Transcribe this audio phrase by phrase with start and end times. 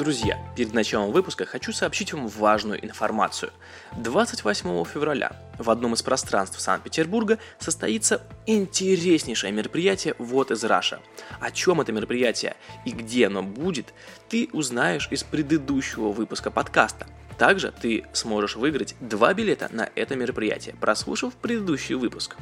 [0.00, 3.52] Друзья, перед началом выпуска хочу сообщить вам важную информацию.
[3.98, 11.00] 28 февраля в одном из пространств Санкт-Петербурга состоится интереснейшее мероприятие «Вот из Раша».
[11.38, 12.56] О чем это мероприятие
[12.86, 13.92] и где оно будет,
[14.30, 17.06] ты узнаешь из предыдущего выпуска подкаста.
[17.36, 22.36] Также ты сможешь выиграть два билета на это мероприятие, прослушав предыдущий выпуск.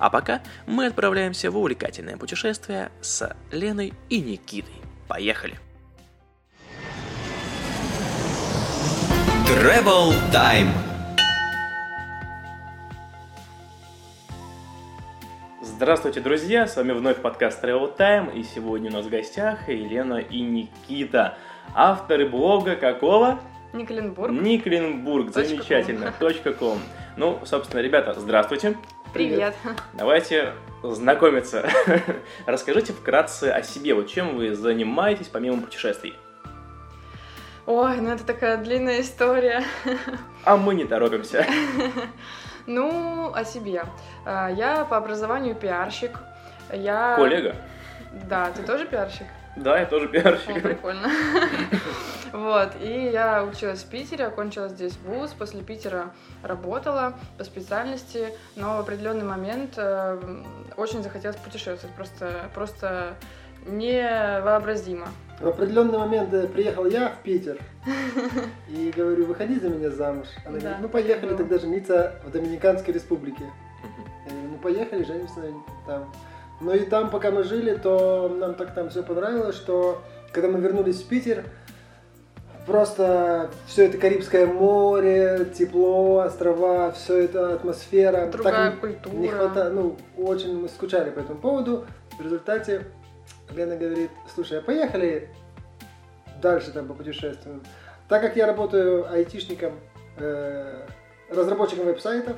[0.00, 4.74] А пока мы отправляемся в увлекательное путешествие с Леной и Никитой.
[5.06, 5.63] Поехали!
[9.54, 10.68] Travel Time.
[15.62, 16.66] Здравствуйте, друзья!
[16.66, 21.38] С вами вновь подкаст Travel Time, и сегодня у нас в гостях Елена и Никита,
[21.72, 23.38] авторы блога какого?
[23.72, 24.32] Никленбург.
[24.32, 26.80] Никленбург, замечательно, точка ком.
[27.16, 28.76] Ну, собственно, ребята, здравствуйте.
[29.12, 29.54] Привет.
[29.92, 31.70] Давайте знакомиться.
[32.46, 36.14] Расскажите вкратце о себе, вот чем вы занимаетесь помимо путешествий.
[37.66, 39.64] Ой, ну это такая длинная история.
[40.44, 41.46] А мы не торопимся.
[42.66, 43.84] Ну, о себе.
[44.24, 46.12] А, Я по образованию пиарщик.
[46.72, 47.14] Я...
[47.16, 47.56] Коллега?
[48.26, 49.26] Да, ты тоже пиарщик?
[49.56, 50.62] Да, я тоже О, пиарщик.
[50.62, 51.10] прикольно.
[52.32, 56.10] Вот, и я училась в Питере, окончила здесь вуз, после Питера
[56.42, 60.18] работала по специальности, но в определенный момент э,
[60.76, 63.14] очень захотелось путешествовать, просто, просто
[63.66, 65.06] невообразимо.
[65.40, 67.58] В определенный момент э, приехал я в Питер
[68.68, 70.28] и говорю, выходи за меня замуж.
[70.46, 73.44] Она Да, говорит, ну поехали тогда жениться в Доминиканской республике.
[74.26, 75.40] Я говорю, ну поехали, женимся
[75.86, 76.12] там.
[76.60, 80.60] Ну и там, пока мы жили, то нам так там все понравилось, что когда мы
[80.60, 81.44] вернулись в Питер,
[82.66, 88.28] просто все это Карибское море, тепло, острова, все это атмосфера.
[88.30, 89.14] Другая так культура.
[89.14, 91.84] Не хватает, ну, очень мы скучали по этому поводу.
[92.18, 92.86] В результате
[93.54, 95.28] Лена говорит, слушай, а поехали
[96.40, 97.62] дальше там попутешествуем.
[98.08, 99.72] Так как я работаю айтишником,
[100.18, 100.86] э,
[101.30, 102.36] разработчиком веб-сайтов,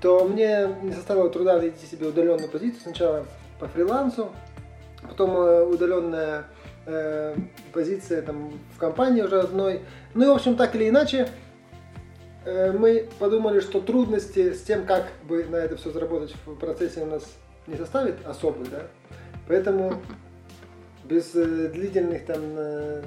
[0.00, 2.80] то мне не составило труда найти себе удаленную позицию.
[2.82, 3.26] Сначала
[3.58, 4.30] по фрилансу,
[5.02, 6.44] потом э, удаленная
[6.86, 7.34] э,
[7.72, 9.82] позиция там, в компании уже одной.
[10.14, 11.28] Ну и, в общем, так или иначе,
[12.44, 17.02] э, мы подумали, что трудности с тем, как бы на это все заработать в процессе
[17.02, 17.24] у нас
[17.66, 18.82] не составит особых, да.
[19.48, 20.02] Поэтому
[21.04, 23.02] без э, длительных там э,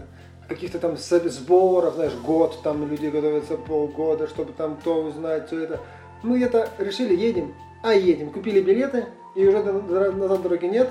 [0.48, 5.80] каких-то там сборов, знаешь, год, там люди готовятся полгода, чтобы там то узнать, все это.
[6.24, 7.54] Мы это решили, едем,
[7.84, 9.06] а едем, купили билеты,
[9.36, 10.90] и уже назад дороги нет.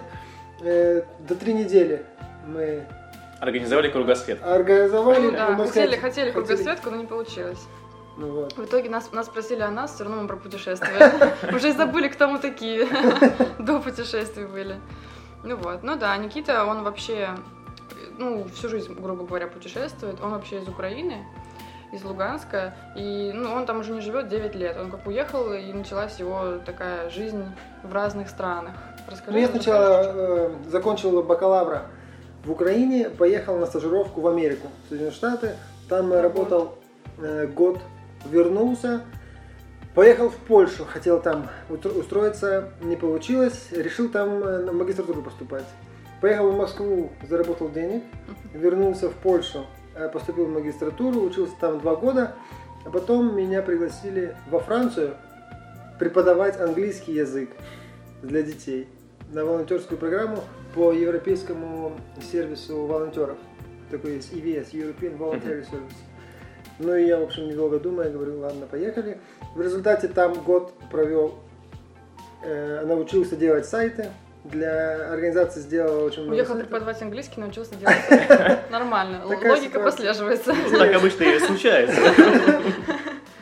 [0.60, 2.04] Э, до три недели
[2.46, 2.86] мы
[3.40, 4.42] Организовали кругосвет.
[4.42, 5.26] организовали.
[5.26, 7.66] Ну да, хотели, сказать, хотели кругосветку, но не получилось.
[8.16, 8.56] Ну вот.
[8.56, 11.12] В итоге нас, нас спросили о нас, все равно мы про путешествия.
[11.54, 12.86] Уже забыли, кто мы такие.
[13.58, 14.76] До путешествий были.
[15.46, 15.84] Ну вот.
[15.84, 17.28] Ну да, Никита, он вообще,
[18.18, 20.16] ну, всю жизнь, грубо говоря, путешествует.
[20.20, 21.24] Он вообще из Украины,
[21.92, 22.74] из Луганска.
[22.96, 24.76] И, ну, он там уже не живет 9 лет.
[24.76, 27.44] Он как уехал, и началась его такая жизнь
[27.84, 28.74] в разных странах.
[29.08, 31.82] Расскажи, Ну, я сначала э, закончил бакалавра
[32.44, 35.54] в Украине, поехал на стажировку в Америку, в Соединенные Штаты.
[35.88, 36.22] Там Вот.
[36.22, 36.74] работал
[37.18, 37.78] э, год,
[38.24, 39.02] вернулся.
[39.96, 45.64] Поехал в Польшу, хотел там устроиться, не получилось, решил там э, на магистратуру поступать.
[46.20, 48.02] Поехал в Москву, заработал денег,
[48.52, 49.64] вернулся в Польшу,
[49.94, 52.34] э, поступил в магистратуру, учился там два года,
[52.84, 55.14] а потом меня пригласили во Францию
[55.98, 57.48] преподавать английский язык
[58.20, 58.88] для детей
[59.32, 63.38] на волонтерскую программу по европейскому сервису волонтеров.
[63.90, 65.96] Такой есть EVS, European Voluntary Service.
[66.78, 69.18] Ну и я, в общем, недолго думая, говорю, ладно, поехали.
[69.54, 71.38] В результате там год провел,
[72.42, 74.10] э, научился делать сайты.
[74.44, 79.22] Для организации сделал очень много Уехал преподавать английский, научился делать нормально.
[79.26, 80.54] Логика прослеживается.
[80.54, 82.00] Ну, Так обычно и случается.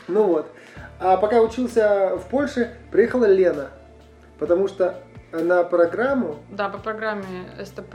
[0.06, 0.46] Ну вот.
[1.00, 3.70] А пока учился в Польше, приехала Лена.
[4.38, 5.00] Потому что
[5.32, 7.24] на программу Да, по программе
[7.64, 7.94] СТП,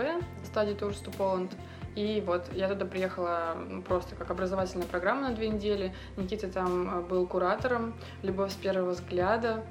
[0.52, 1.50] Study Tours to Poland.
[2.00, 5.94] И вот я туда приехала просто как образовательная программа на две недели.
[6.16, 7.94] Никита там э, был куратором,
[8.24, 9.66] любовь с первого взгляда,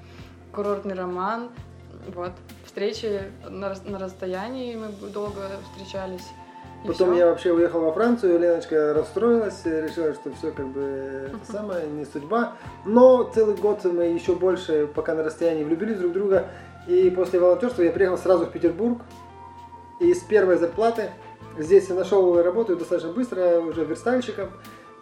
[0.52, 1.48] курортный роман.
[2.14, 2.32] Вот,
[2.66, 6.26] встречи на, на расстоянии, мы долго встречались.
[6.86, 7.14] Потом всё.
[7.14, 11.86] я вообще уехал во Францию, Леночка расстроилась, э, решила, что все как бы это самое,
[11.86, 12.58] не судьба.
[12.84, 16.48] Но целый год мы еще больше, пока на расстоянии, влюбились друг в друга.
[16.86, 19.00] И после волонтерства я приехал сразу в Петербург.
[19.98, 21.10] И с первой зарплаты,
[21.58, 24.50] здесь я нашел работу достаточно быстро, уже верстальщиком.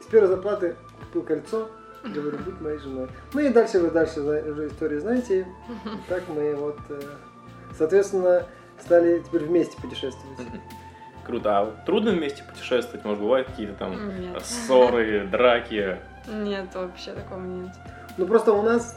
[0.00, 1.68] С первой зарплаты купил кольцо,
[2.04, 3.08] говорю, будь моей женой.
[3.32, 5.40] Ну и дальше вы дальше уже историю знаете.
[5.40, 7.00] И так мы вот, э,
[7.76, 8.46] соответственно,
[8.80, 10.38] стали теперь вместе путешествовать.
[11.24, 11.58] Круто.
[11.58, 13.04] А вот трудно вместе путешествовать?
[13.04, 14.44] Может, бывают какие-то там Нет.
[14.44, 15.98] ссоры, драки?
[16.28, 17.72] Нет, вообще такого нет.
[18.16, 18.96] Ну просто у нас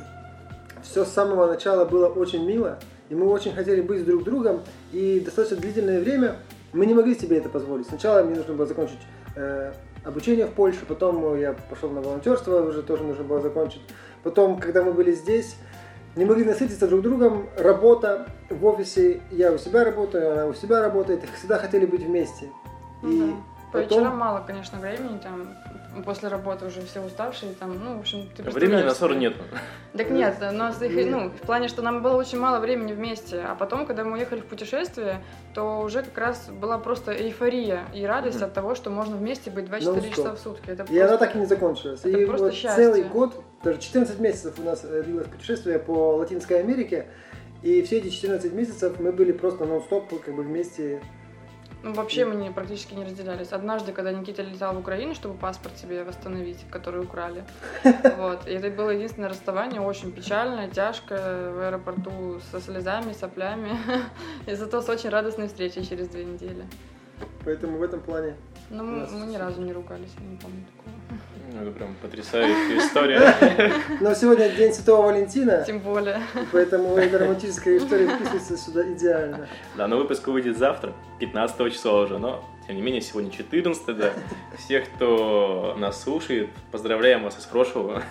[0.83, 2.77] все с самого начала было очень мило,
[3.09, 6.35] и мы очень хотели быть друг другом, и достаточно длительное время
[6.73, 7.87] мы не могли себе это позволить.
[7.87, 8.99] Сначала мне нужно было закончить
[9.35, 9.71] э,
[10.03, 13.81] обучение в Польше, потом я пошел на волонтерство, уже тоже нужно было закончить.
[14.23, 15.55] Потом, когда мы были здесь,
[16.15, 20.81] не могли насытиться друг другом, работа в офисе, я у себя работаю, она у себя
[20.81, 22.49] работает, всегда хотели быть вместе.
[23.03, 23.33] И.
[23.71, 25.53] По потом- вечерам мало, конечно, времени, там,
[26.03, 29.15] после работы уже все уставшие, там, ну, в общем, ты Времени на себе.
[29.15, 29.33] нет.
[29.95, 33.39] Так нет, но с их- ну, в плане, что нам было очень мало времени вместе,
[33.39, 35.21] а потом, когда мы уехали в путешествие,
[35.53, 39.65] то уже как раз была просто эйфория и радость от того, что можно вместе быть
[39.65, 40.15] 24 Non-stop.
[40.15, 40.69] часа в сутки.
[40.69, 41.99] Это И она просто- так и не закончилась.
[42.01, 42.83] это и просто вот счастье.
[42.83, 47.07] целый год, даже 14 месяцев у нас э, длилось путешествие по Латинской Америке.
[47.61, 51.01] И все эти 14 месяцев мы были просто нон-стоп как бы вместе.
[51.81, 53.53] Ну, вообще мы не, практически не разделялись.
[53.53, 57.43] Однажды, когда Никита летал в Украину, чтобы паспорт себе восстановить, который украли.
[58.17, 58.47] Вот.
[58.47, 63.71] И это было единственное расставание, очень печальное, тяжкое, в аэропорту со слезами, соплями.
[64.47, 66.65] И зато с очень радостной встречей через две недели.
[67.45, 68.35] Поэтому в этом плане.
[68.69, 71.19] Но У мы, мы ни разу не ругались, я не помню такого.
[71.51, 73.33] Ну, Это прям потрясающая история.
[74.01, 76.21] Но сегодня день Святого Валентина, Тем более.
[76.51, 79.47] поэтому эта романтическая история вписывается сюда идеально.
[79.75, 84.11] Да, но выпуск выйдет завтра, 15 числа уже, но тем не менее сегодня 14, да.
[84.57, 88.03] Всех, кто нас слушает, поздравляем вас из прошлого.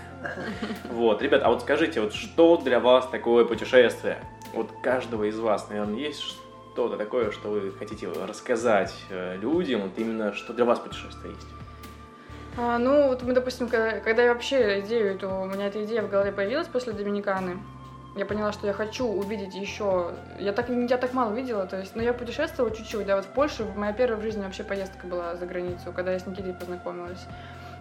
[0.90, 4.18] Вот, ребят, а вот скажите, вот что для вас такое путешествие?
[4.52, 9.92] Вот каждого из вас, наверное, есть что-то такое, что вы хотите рассказать э, людям, вот
[9.96, 11.46] именно что для вас путешествие есть?
[12.60, 16.02] А, ну, вот мы, допустим, когда, когда я вообще идею, эту, у меня эта идея
[16.02, 17.58] в голове появилась после Доминиканы,
[18.16, 20.10] я поняла, что я хочу увидеть еще.
[20.40, 23.28] Я так, я так мало видела, то есть, но я путешествовала чуть-чуть, да, вот в
[23.28, 27.24] Польшу, моя первая в жизни вообще поездка была за границу, когда я с Никитой познакомилась.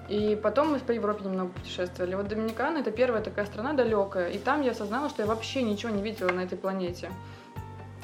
[0.09, 2.13] И потом мы по Европе немного путешествовали.
[2.13, 5.91] Вот Доминикана это первая такая страна далекая, и там я осознала, что я вообще ничего
[5.91, 7.09] не видела на этой планете.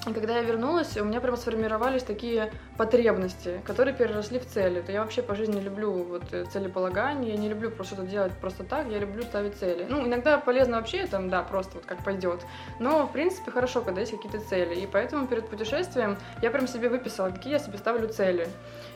[0.05, 4.81] И когда я вернулась, у меня прямо сформировались такие потребности, которые переросли в цели.
[4.81, 8.33] То я вообще по жизни люблю вот э, целеполагание, я не люблю просто что-то делать
[8.33, 9.85] просто так, я люблю ставить цели.
[9.89, 12.41] Ну, иногда полезно вообще, там, да, просто вот как пойдет.
[12.79, 14.75] Но, в принципе, хорошо, когда есть какие-то цели.
[14.75, 18.49] И поэтому перед путешествием я прям себе выписала, какие я себе ставлю цели.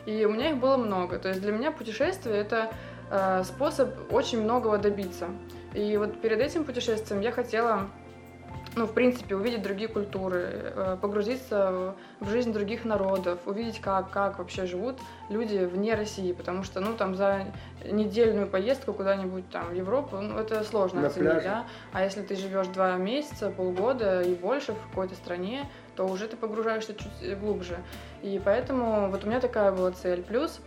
[0.06, 1.20] И у меня их было много.
[1.20, 2.70] То есть для меня путешествие— это
[3.10, 5.30] э, способ очень многого добиться.
[5.74, 7.90] И вот перед этим путешествием я хотела
[8.78, 14.38] ну, в принципе, увидеть другие культуры, э, погрузиться в жизнь других народов, увидеть, как, как
[14.38, 17.48] вообще живут люди вне России, потому что, ну, там, за
[17.84, 21.48] недельную поездку куда-нибудь там в Европу, ну, это сложно На оценить, пляже.
[21.48, 26.28] да, а если ты живешь два месяца, полгода и больше в какой-то стране, то уже
[26.28, 27.78] ты погружаешься чуть э, глубже,
[28.22, 30.62] и поэтому вот у меня такая была цель, плюс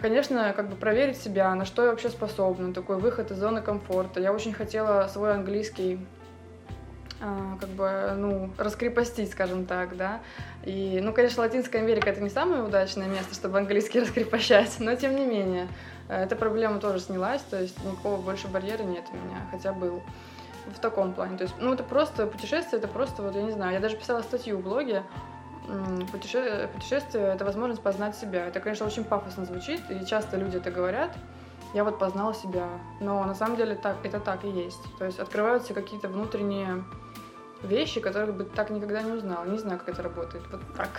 [0.00, 4.20] Конечно, как бы проверить себя, на что я вообще способна, такой выход из зоны комфорта.
[4.20, 5.98] Я очень хотела свой английский
[7.20, 10.20] как бы, ну, раскрепостить, скажем так, да.
[10.64, 15.16] И, ну, конечно, Латинская Америка это не самое удачное место, чтобы английский раскрепощать, но тем
[15.16, 15.68] не менее,
[16.08, 20.02] э, эта проблема тоже снялась, то есть никакого больше барьера нет у меня, хотя был
[20.66, 21.36] в таком плане.
[21.38, 24.22] То есть, ну, это просто путешествие, это просто, вот, я не знаю, я даже писала
[24.22, 25.02] статью в блоге,
[26.12, 28.46] путеше- путешествие— это возможность познать себя.
[28.46, 31.16] Это, конечно, очень пафосно звучит, и часто люди это говорят,
[31.74, 32.68] я вот познала себя.
[33.00, 34.80] Но на самом деле так, это так и есть.
[34.98, 36.84] То есть открываются какие-то внутренние
[37.62, 39.44] вещи, которых бы так никогда не узнала.
[39.44, 40.44] Не знаю, как это работает.
[40.50, 40.90] Вот так.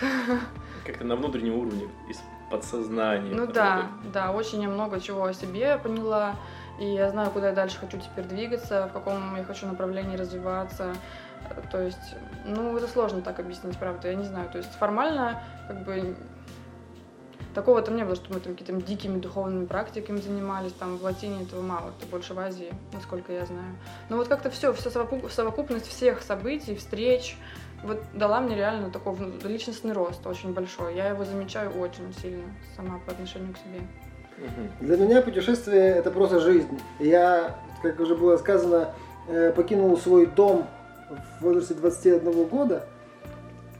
[0.86, 3.34] Как-то на внутреннем уровне, из подсознания.
[3.34, 6.36] Ну да, да, очень я много чего о себе поняла.
[6.78, 10.94] И я знаю, куда я дальше хочу теперь двигаться, в каком я хочу направлении развиваться.
[11.70, 14.48] То есть, ну, это сложно так объяснить, правда, я не знаю.
[14.50, 16.16] То есть формально, как бы,
[17.54, 21.42] такого там не было, что мы там какими-то дикими духовными практиками занимались, там в Латине
[21.42, 23.76] этого мало, это больше в Азии, насколько я знаю.
[24.08, 27.36] Но вот как-то все, вся совокупность всех событий, встреч,
[27.82, 30.94] вот дала мне реально такой личностный рост очень большой.
[30.94, 32.44] Я его замечаю очень сильно
[32.76, 33.80] сама по отношению к себе.
[34.80, 36.80] Для меня путешествие это просто жизнь.
[36.98, 38.92] Я, как уже было сказано,
[39.28, 40.66] э, покинул свой дом
[41.38, 42.86] в возрасте 21 года.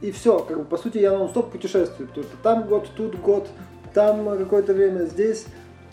[0.01, 2.09] И все, как бы, по сути, я нон-стоп путешествую.
[2.09, 3.47] То есть Там год, тут год,
[3.93, 5.45] там какое-то время, здесь.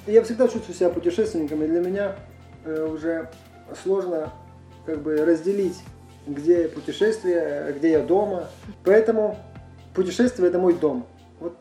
[0.07, 2.17] И я всегда чувствую себя путешественником, и для меня
[2.65, 3.31] э, уже
[3.83, 4.33] сложно
[4.87, 5.79] как бы разделить,
[6.27, 8.49] где путешествие, где я дома.
[8.85, 9.37] Поэтому
[9.95, 11.07] путешествие это мой дом.
[11.41, 11.57] Вот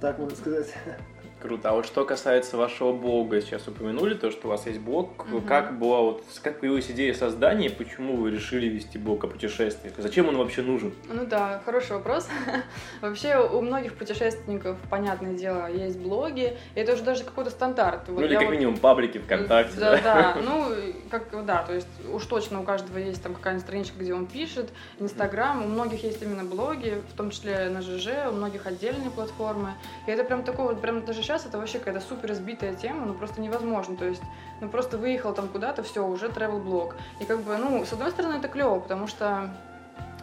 [0.00, 0.68] так можно сказать.
[1.42, 1.70] Круто.
[1.70, 5.26] А вот что касается вашего блога, сейчас упомянули то, что у вас есть блог.
[5.26, 5.44] Мгм.
[5.44, 9.94] Как была вот, как появилась идея создания, почему вы решили вести блог о путешествиях?
[9.98, 10.94] Зачем он вообще нужен?
[11.12, 12.28] Ну да, хороший вопрос.
[13.00, 18.02] Вообще у многих путешественников, понятное дело, есть блоги, и это уже даже какой-то стандарт.
[18.06, 19.80] Вот ну или как вот- минимум паблики ВКонтакте.
[19.80, 20.72] Да, да, ну,
[21.10, 24.70] как, да, то есть уж точно у каждого есть там какая-нибудь страничка, где он пишет,
[25.00, 29.74] Инстаграм, у многих есть именно блоги, в том числе на ЖЖ, у многих отдельные платформы.
[30.06, 33.14] И это прям такое вот, прям даже сейчас это вообще какая-то супер избитая тема, ну
[33.14, 34.22] просто невозможно, то есть,
[34.60, 36.94] ну просто выехал там куда-то, все, уже travel блог.
[37.20, 39.50] И как бы, ну, с одной стороны это клево, потому что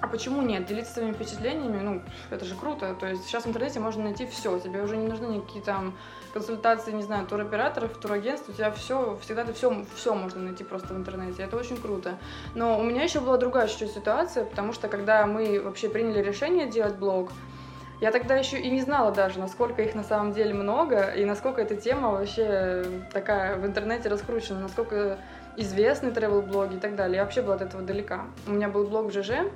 [0.01, 0.65] а почему нет?
[0.65, 2.95] Делиться своими впечатлениями, ну, это же круто.
[2.97, 4.57] То есть сейчас в интернете можно найти все.
[4.57, 5.93] Тебе уже не нужны никакие там
[6.33, 8.47] консультации, не знаю, туроператоров, турагентств.
[8.47, 11.43] У тебя все, всегда ты все, все можно найти просто в интернете.
[11.43, 12.17] Это очень круто.
[12.55, 16.67] Но у меня еще была другая чуть-чуть ситуация, потому что когда мы вообще приняли решение
[16.67, 17.33] делать блог,
[18.01, 21.61] я тогда еще и не знала даже, насколько их на самом деле много, и насколько
[21.61, 25.17] эта тема вообще такая в интернете раскручена, насколько
[25.57, 27.17] известны travel-блоги и так далее.
[27.17, 28.25] Я вообще была от этого далека.
[28.47, 29.49] У меня был блог в ЖЖ,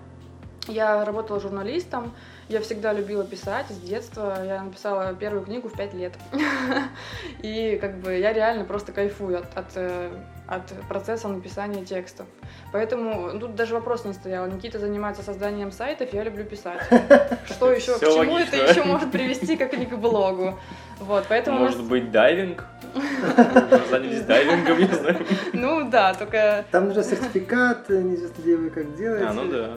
[0.67, 2.13] я работала журналистом,
[2.47, 4.43] я всегда любила писать с детства.
[4.45, 6.13] Я написала первую книгу в пять лет.
[7.41, 10.09] И как бы я реально просто кайфую от, от, э,
[10.47, 12.27] от процесса написания текстов.
[12.71, 14.47] Поэтому тут даже вопрос не стоял.
[14.47, 16.81] Никита занимается созданием сайтов, я люблю писать.
[17.45, 20.59] Что еще, к чему это еще может привести, как не к блогу?
[20.99, 22.65] Вот, поэтому Может быть, дайвинг?
[23.89, 25.25] Занялись дайвингом, не знаю.
[25.53, 29.25] ну да, только Там нужен сертификат, неизвестно где вы как делаете.
[29.27, 29.69] А, ну да.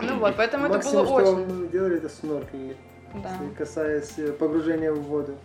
[0.00, 2.76] ну вот, поэтому это Максимум, было что очень, мы делали, это снорклинг,
[3.14, 3.30] да.
[3.56, 5.36] касаясь э, погружения в воду.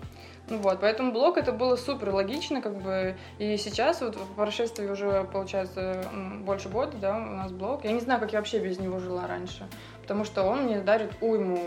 [0.49, 4.85] Ну вот, поэтому блог это было супер логично, как бы, и сейчас вот по прошествии
[4.87, 6.03] уже, получается,
[6.41, 7.85] больше года, да, у нас блог.
[7.85, 9.65] Я не знаю, как я вообще без него жила раньше,
[10.01, 11.59] потому что он мне дарит уйму,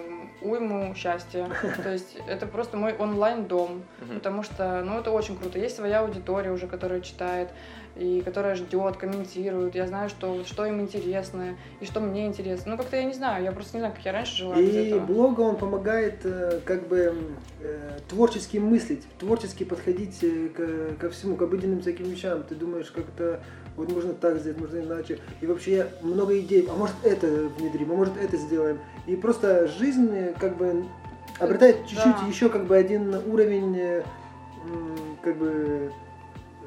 [0.42, 1.48] уйму счастья.
[1.82, 3.82] То есть это просто мой онлайн-дом,
[4.14, 5.58] потому что, ну, это очень круто.
[5.58, 7.48] Есть своя аудитория уже, которая читает,
[7.96, 9.74] и которая ждет, комментирует.
[9.74, 12.72] Я знаю, что, что им интересно, и что мне интересно.
[12.72, 14.98] Ну, как-то я не знаю, я просто не знаю, как я раньше жила без И
[14.98, 17.14] блога он помогает э, как бы
[17.60, 22.42] э, творчески мыслить, творчески подходить э, ко, ко всему, к обыденным всяким вещам.
[22.42, 23.40] Ты думаешь, как-то
[23.76, 25.18] вот можно так сделать, можно иначе.
[25.40, 26.66] И вообще много идей.
[26.70, 27.26] А может это
[27.58, 28.78] внедрим, а может это сделаем.
[29.06, 30.86] И просто жизнь э, как бы
[31.38, 32.26] обретает чуть-чуть Да.
[32.26, 34.02] еще как бы один уровень э,
[35.22, 35.92] как бы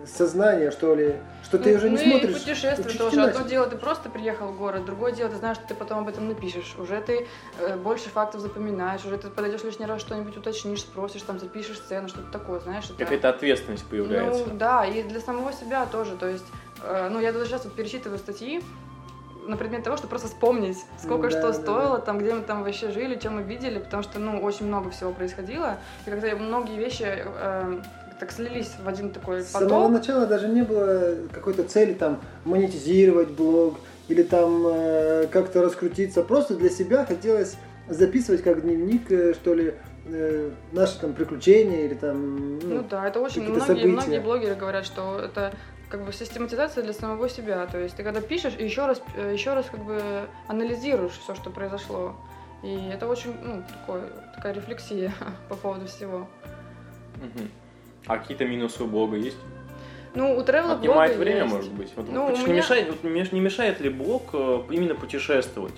[0.05, 2.37] сознания, что ли, что ты Ну, уже не ну смотришь.
[2.37, 3.15] и путешествие тоже.
[3.17, 3.31] иначе.
[3.31, 6.07] Одно дело, ты просто приехал в город, другое дело, ты знаешь, что ты потом об
[6.07, 6.75] этом напишешь.
[6.79, 7.27] Уже ты
[7.59, 12.07] э, больше фактов запоминаешь, уже ты подойдешь лишний раз что-нибудь уточнишь, спросишь, там запишешь сцену,
[12.07, 12.85] что-то такое, знаешь.
[12.85, 12.95] Это...
[12.99, 14.45] Какая-то ответственность появляется.
[14.47, 16.15] Ну да, и для самого себя тоже.
[16.15, 16.45] То есть,
[16.83, 18.61] ну я даже сейчас вот перечитываю статьи
[19.47, 22.05] на предмет того, чтобы просто вспомнить, сколько Да, что да, стоило, да.
[22.05, 25.11] там, где мы там вообще жили, чем мы видели, потому что, ну, очень много всего
[25.11, 25.77] происходило.
[26.05, 27.79] И когда многие вещи э,
[28.19, 29.91] так слились в один такой С самого поток.
[29.91, 36.21] начала даже не было какой-то цели там монетизировать блог или там э, как-то раскрутиться.
[36.23, 37.55] Просто для себя хотелось
[37.87, 39.73] записывать как дневник, э, что ли,
[40.05, 42.59] э, наши там приключения или там...
[42.59, 43.87] Ну да, это очень многие, события.
[43.87, 45.53] многие блогеры говорят, что это
[45.89, 47.65] как бы систематизация для самого себя.
[47.65, 51.49] То есть ты когда пишешь, еще раз, э, еще раз как бы анализируешь все, что
[51.49, 52.15] произошло.
[52.63, 54.01] И это очень, ну, такой,
[54.35, 55.13] такая рефлексия
[55.49, 56.27] по поводу всего.
[57.17, 57.49] Мгм.
[58.05, 59.37] А какие-то минусы у блога есть?
[60.15, 61.53] Ну, у travel Отнимает блога время, есть.
[61.55, 61.91] может быть.
[61.95, 65.75] Вот, Ну, меня- мешает, вот не меш- не мешает ли блог э, именно путешествовать?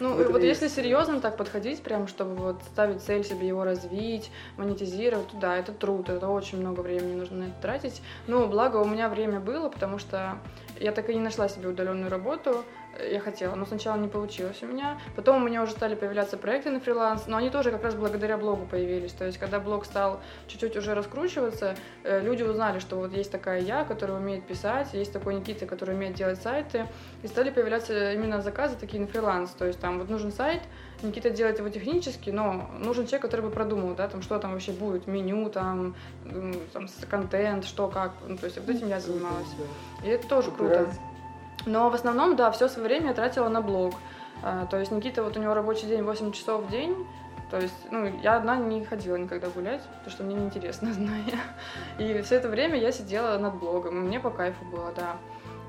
[0.00, 0.62] Ну, вот есть.
[0.62, 5.56] если серьезно так подходить, прям, чтобы вот ставить цель себе его развить, монетизировать, то да,
[5.58, 8.02] это труд, это очень много времени нужно на это тратить.
[8.26, 10.38] Но благо у меня время было, потому что
[10.80, 12.64] я так и не нашла себе удаленную работу,
[12.98, 14.98] я хотела, но сначала не получилось у меня.
[15.16, 18.36] Потом у меня уже стали появляться проекты на фриланс, но они тоже как раз благодаря
[18.36, 19.12] блогу появились.
[19.12, 23.60] То есть, когда блог стал чуть-чуть уже раскручиваться, э, люди узнали, что вот есть такая
[23.60, 26.86] я, которая умеет писать, есть такой Никита, который умеет делать сайты,
[27.22, 29.50] и стали появляться именно заказы такие на фриланс.
[29.50, 30.62] То есть там вот нужен сайт,
[31.02, 34.72] Никита делает его технически, но нужен человек, который бы продумал, да, там что там вообще
[34.72, 35.94] будет, меню, там,
[36.72, 38.12] там контент, что как.
[38.26, 39.48] Ну, то есть вот этим я занималась.
[40.04, 40.90] И это тоже круто.
[41.66, 43.94] Но в основном, да, все свое время я тратила на блог.
[44.42, 47.06] А, То есть Никита, вот у него рабочий день 8 часов в день.
[47.50, 51.24] То есть, ну, я одна не ходила никогда гулять, потому что мне неинтересно, знаю.
[51.98, 55.16] И все это время я сидела над блогом, и мне по кайфу было, да.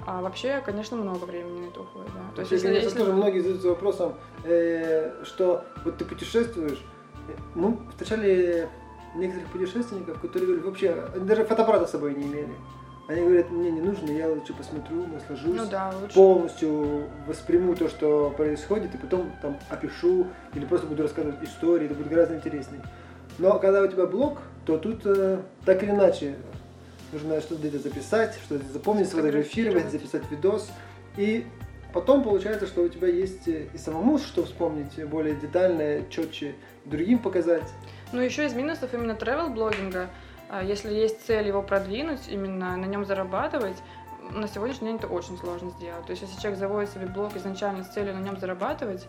[0.05, 2.21] А вообще, конечно, много времени на это уходит, да.
[2.35, 6.83] То есть, если, конечно, если- тоже многие задаются вопросом, э, что вот ты путешествуешь.
[7.55, 8.67] Мы встречали
[9.15, 12.53] некоторых путешественников, которые говорят, вообще, даже фотоаппарата с собой не имели.
[13.11, 16.15] Они говорят, мне не нужно, я лучше посмотрю, наслажусь, ну да, лучше.
[16.15, 21.95] полностью восприму то, что происходит, и потом там опишу, или просто буду рассказывать истории, это
[21.95, 22.81] будет гораздо интереснее.
[23.37, 26.35] Но когда у тебя блог, то тут э, так или иначе
[27.11, 30.69] нужно что-то где-то записать, что-то запомнить, сфотографировать, записать видос.
[31.17, 31.45] И
[31.93, 37.19] потом получается, что у тебя есть э, и самому что вспомнить более детально, четче другим
[37.19, 37.67] показать.
[38.13, 40.07] Ну, еще из минусов именно travel блогинга,
[40.59, 43.77] если есть цель его продвинуть, именно на нем зарабатывать,
[44.31, 46.05] на сегодняшний день это очень сложно сделать.
[46.05, 49.07] То есть, если человек заводит себе блог изначально с целью на нем зарабатывать,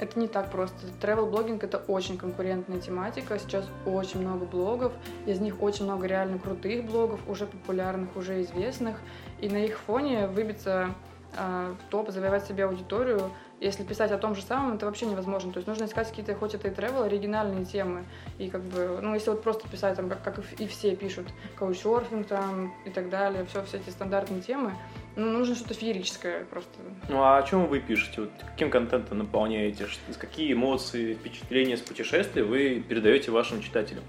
[0.00, 0.76] это не так просто.
[1.00, 3.38] Travel блогинг это очень конкурентная тематика.
[3.38, 4.92] Сейчас очень много блогов.
[5.26, 8.96] Из них очень много реально крутых блогов, уже популярных, уже известных.
[9.40, 10.94] И на их фоне выбиться
[11.36, 13.30] а, в топ, завоевать себе аудиторию,
[13.60, 15.52] если писать о том же самом, это вообще невозможно.
[15.52, 18.04] То есть нужно искать какие-то, хоть это и travel, оригинальные темы.
[18.38, 22.26] И как бы, ну, если вот просто писать, там, как, как и все пишут, каучсерфинг
[22.26, 24.74] там и так далее, все, все эти стандартные темы,
[25.16, 26.70] ну, нужно что-то феерическое просто.
[27.08, 28.22] Ну а о чем вы пишете?
[28.22, 29.86] Вот каким контентом наполняете?
[30.18, 34.04] Какие эмоции, впечатления с путешествия вы передаете вашим читателям?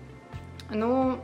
[0.69, 1.19] Ну,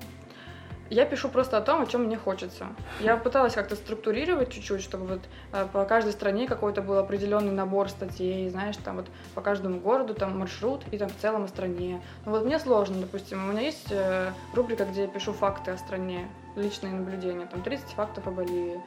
[0.90, 2.68] я пишу просто о том, о чем мне хочется.
[3.00, 7.90] Я пыталась как-то структурировать чуть-чуть, чтобы вот э, по каждой стране какой-то был определенный набор
[7.90, 12.02] статей, знаешь, там вот по каждому городу там маршрут и там в целом о стране.
[12.26, 15.78] Ну вот мне сложно, допустим, у меня есть э, рубрика, где я пишу факты о
[15.78, 18.82] стране, личные наблюдения, там 30 фактов о Боливии.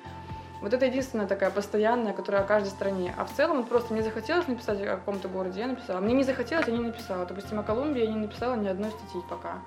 [0.60, 3.14] Вот это единственная такая постоянная, которая о каждой стране.
[3.16, 6.00] А в целом вот просто мне захотелось написать о каком-то городе, я написала.
[6.00, 7.26] Мне не захотелось, я не написала.
[7.26, 9.58] Допустим, о Колумбии я не написала ни одной статьи пока.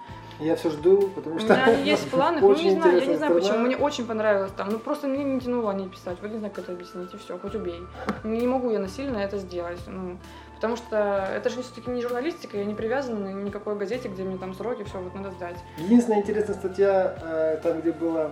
[0.42, 1.54] Я все жду, потому У что...
[1.54, 4.52] меня они есть в планах, ну не знаю, я не знаю почему, мне очень понравилось
[4.58, 7.14] там, ну просто мне не тянуло о ней писать, вот не знаю, как это объяснить,
[7.14, 7.80] и все, хоть убей.
[8.24, 10.18] Не могу я насильно это сделать, ну,
[10.56, 14.38] потому что это же все-таки не журналистика, я не привязана на никакой газете, где мне
[14.38, 15.58] там сроки, все, вот надо сдать.
[15.78, 18.32] Единственная интересная статья, э, там, где было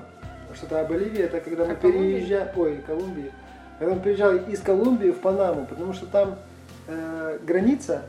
[0.56, 2.14] что-то о Боливии, это когда мы Колумбии?
[2.14, 2.52] переезжали...
[2.56, 3.32] Ой, Колумбии.
[3.78, 6.40] Когда мы переезжали из Колумбии в Панаму, потому что там
[6.88, 8.04] э, граница,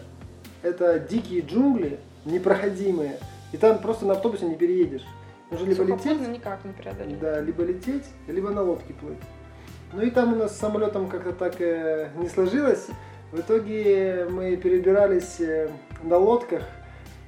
[0.62, 3.18] это дикие джунгли, непроходимые,
[3.52, 5.04] и там просто на автобусе не переедешь.
[5.50, 7.18] Нужно либо лететь, никак не преодолеть.
[7.18, 9.18] да, либо лететь, либо на лодке плыть.
[9.92, 12.86] Ну и там у нас с самолетом как-то так э, не сложилось.
[13.32, 15.68] В итоге мы перебирались э,
[16.02, 16.62] на лодках.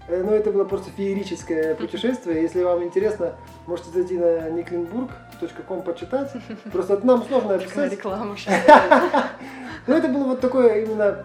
[0.08, 2.42] Э, ну, это было просто феерическое путешествие.
[2.42, 3.34] Если вам интересно,
[3.66, 6.30] можете зайти на niklinburg.com почитать.
[6.72, 7.92] Просто нам сложно описать.
[7.92, 8.36] реклама.
[9.86, 11.24] Но это было вот такое именно...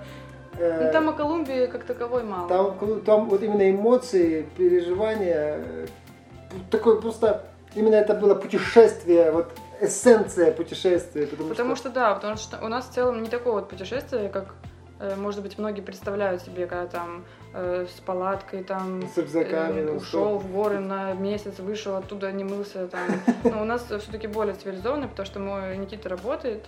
[0.58, 2.48] э, Ну там о Колумбии как таковой мало.
[2.50, 5.88] там, там вот именно эмоции, переживания, э,
[6.72, 7.44] такое просто,
[7.76, 12.86] именно это было путешествие, вот эссенция путешествия, потому, Потому что да, потому что у нас
[12.88, 14.56] в целом не такое вот путешествие, как
[15.18, 19.98] может быть, многие представляют себе, когда там э, с палаткой там с рюкзаками, э, ну,
[19.98, 23.08] ушел в горы на месяц, вышел оттуда, не мылся там.
[23.44, 26.66] Но у нас все-таки более цивилизованно, потому что мой Никита работает.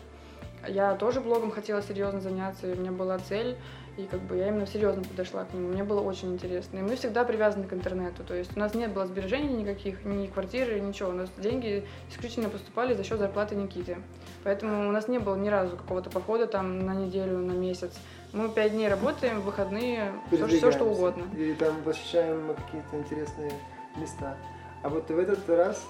[0.68, 3.56] Я тоже блогом хотела серьезно заняться, и у меня была цель,
[4.00, 5.70] и как бы я именно серьезно подошла к нему.
[5.70, 6.78] Мне было очень интересно.
[6.78, 8.24] И мы всегда привязаны к интернету.
[8.24, 11.10] То есть у нас не было сбережений никаких, ни квартиры, ничего.
[11.10, 13.98] У нас деньги исключительно поступали за счет зарплаты Никиты.
[14.44, 17.92] Поэтому у нас не было ни разу какого-то похода там на неделю, на месяц.
[18.32, 20.84] Мы пять дней работаем, в выходные, все, что передвигаемся.
[20.84, 21.24] угодно.
[21.36, 23.52] И там посещаем какие-то интересные
[23.98, 24.38] места.
[24.84, 25.84] А вот в этот раз,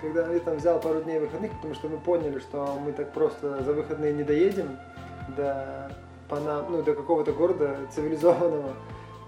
[0.00, 3.62] когда я там взял пару дней выходных, потому что мы поняли, что мы так просто
[3.62, 4.78] за выходные не доедем
[5.36, 5.90] до
[6.28, 8.72] Панам, ну, до какого-то города цивилизованного.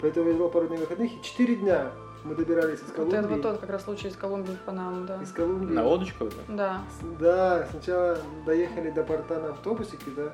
[0.01, 1.91] Поэтому я взял пару дней выходных, и четыре дня
[2.25, 3.19] мы добирались из Вот Колумбии.
[3.19, 5.23] это вот тот как раз случай из Колумбии в Панаму, да.
[5.23, 5.75] Из Колумбии.
[5.75, 6.29] На лодочку?
[6.49, 6.81] да?
[7.21, 10.33] Да, сначала доехали до порта на автобусике, да,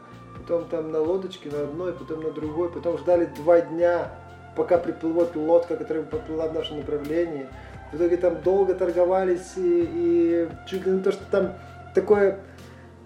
[0.51, 4.11] потом там на лодочке на одной, потом на другой, потом ждали два дня,
[4.57, 7.47] пока приплывет лодка, которая поплыла в нашем направлении.
[7.93, 11.55] В итоге там долго торговались и, и чуть ли не то, что там
[11.95, 12.41] такое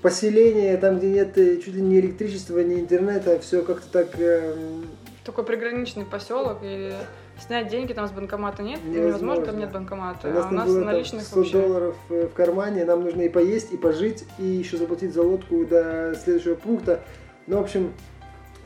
[0.01, 4.87] поселение, там где нет э, чуть ли не электричества, ни интернета, все как-то так эм,
[5.25, 6.93] Такой приграничный поселок, и
[7.39, 9.07] снять деньги там с банкомата нет, Невозможно.
[9.09, 10.29] невозможно, там нет банкомата.
[10.29, 11.53] У а нас у там нас было там наличных 100 вообще.
[11.53, 15.65] долларов э, в кармане, нам нужно и поесть, и пожить, и еще заплатить за лодку
[15.67, 17.01] до следующего пункта.
[17.47, 17.93] Ну, в общем,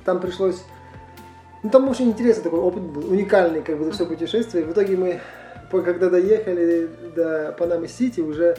[0.05, 0.63] там пришлось...
[1.63, 4.65] Ну, там очень интересный такой опыт был, уникальный как бы за все путешествие.
[4.65, 5.21] В итоге мы,
[5.71, 8.57] когда доехали до Панамы-Сити, уже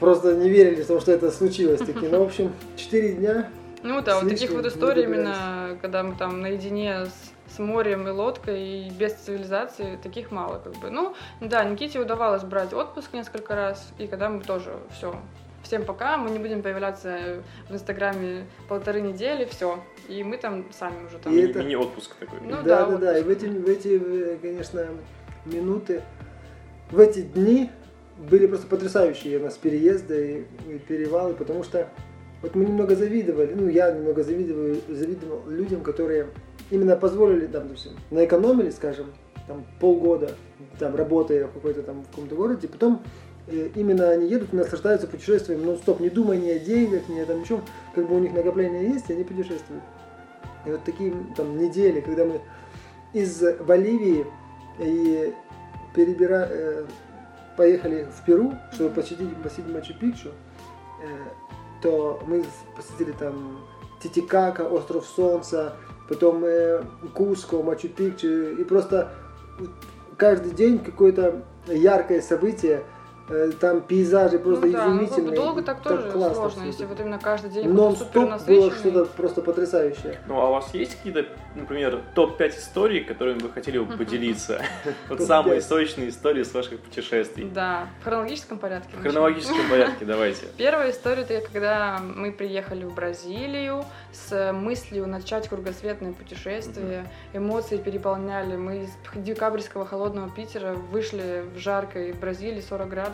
[0.00, 2.08] просто не верили в то, что это случилось таки.
[2.08, 3.48] Ну, в общем, 4 дня
[3.82, 8.10] Ну да, вот таких вот историй именно, когда мы там наедине с, с морем и
[8.10, 10.90] лодкой, и без цивилизации, таких мало как бы.
[10.90, 15.14] Ну, да, Никите удавалось брать отпуск несколько раз, и когда мы тоже все,
[15.64, 21.06] всем пока, мы не будем появляться в Инстаграме полторы недели, все, и мы там сами
[21.06, 21.32] уже там.
[21.34, 22.38] И это- Мини-отпуск такой.
[22.42, 23.18] Ну да, да, да, да.
[23.18, 24.86] И в эти, в эти, конечно,
[25.46, 26.02] минуты,
[26.90, 27.70] в эти дни
[28.18, 31.88] были просто потрясающие у нас переезды и, и перевалы, потому что
[32.42, 36.28] вот мы немного завидовали, ну я немного завидовал, завидовал людям, которые
[36.70, 39.06] именно позволили, там, допустим, наэкономили, скажем,
[39.48, 40.30] там полгода,
[40.78, 43.02] там работая в какой-то там в каком-то городе, потом
[43.46, 47.26] именно они едут и наслаждаются путешествием, но стоп, не думая ни о деньгах, ни о
[47.26, 47.62] там чем,
[47.94, 49.82] как бы у них накопление есть, и они путешествуют.
[50.66, 52.40] И вот такие там недели, когда мы
[53.12, 54.26] из Боливии
[54.78, 55.32] и
[55.94, 56.48] перебира...
[56.50, 56.86] э,
[57.56, 61.06] поехали в Перу, чтобы посетить, посетить Мачу-Пикчу, э,
[61.82, 62.44] то мы
[62.76, 63.60] посетили там
[64.02, 65.76] Титикака, Остров Солнца,
[66.08, 66.82] потом э,
[67.14, 69.12] Куско, Мачу-Пикчу, и просто
[70.16, 72.82] каждый день какое-то яркое событие, э,
[73.60, 75.34] там пейзажи просто ну, да, ну, изумительные.
[75.34, 76.94] долго так тоже классно сложно, всё если это.
[76.94, 80.20] вот именно каждый день Нон-стоп было что-то просто потрясающее.
[80.26, 84.62] Ну, а у вас есть какие-то, например, топ-5 историй, которыми вы хотели бы поделиться?
[85.08, 87.48] Вот самые сочные истории с ваших путешествий.
[87.48, 88.96] Да, в хронологическом порядке.
[88.96, 90.46] В хронологическом порядке давайте.
[90.56, 97.06] Первая история это когда мы приехали в Бразилию с мыслью начать кругосветное путешествие.
[97.32, 98.56] Эмоции переполняли.
[98.56, 103.13] Мы из декабрьского холодного Питера вышли в жаркой Бразилии 40 градусов,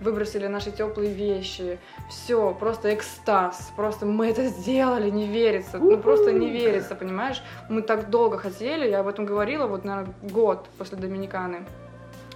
[0.00, 1.78] выбросили наши теплые вещи.
[2.08, 3.72] Все, просто экстаз.
[3.76, 5.78] Просто мы это сделали, не верится.
[5.78, 7.42] Ну просто не верится, понимаешь?
[7.68, 11.64] Мы так долго хотели, я об этом говорила, вот, наверное, год после Доминиканы.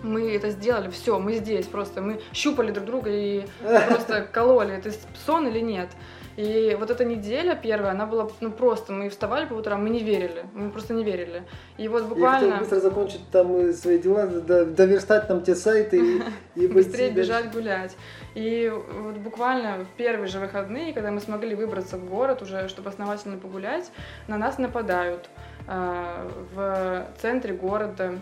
[0.02, 3.46] Мы это сделали, все, мы здесь просто, мы щупали друг друга и
[3.88, 4.90] просто кололи, это
[5.24, 5.88] сон или нет.
[6.37, 10.03] И вот эта неделя первая, она была, ну просто, мы вставали по утрам, мы не
[10.03, 11.44] верили, мы просто не верили.
[11.79, 15.99] И вот Я хотел буквально быстро закончить там свои дела, до- доверстать там те сайты
[15.99, 16.23] и,
[16.57, 17.97] и быстрее бежать гулять.
[18.35, 22.88] И вот буквально в первые же выходные, когда мы смогли выбраться в город уже, чтобы
[22.90, 23.90] основательно погулять,
[24.27, 25.29] на нас нападают
[25.68, 28.18] а, в центре города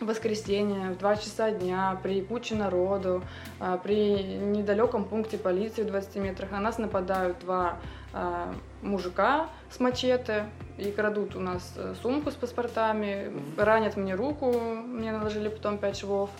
[0.00, 3.22] в воскресенье в 2 часа дня при куче народу,
[3.58, 7.76] а, при недалеком пункте полиции в 20 метрах на нас нападают два
[8.12, 10.46] а, мужика с мачете
[10.78, 15.96] и крадут у нас э, сумку с паспортами, ранят мне руку, мне наложили потом 5
[15.98, 16.30] швов.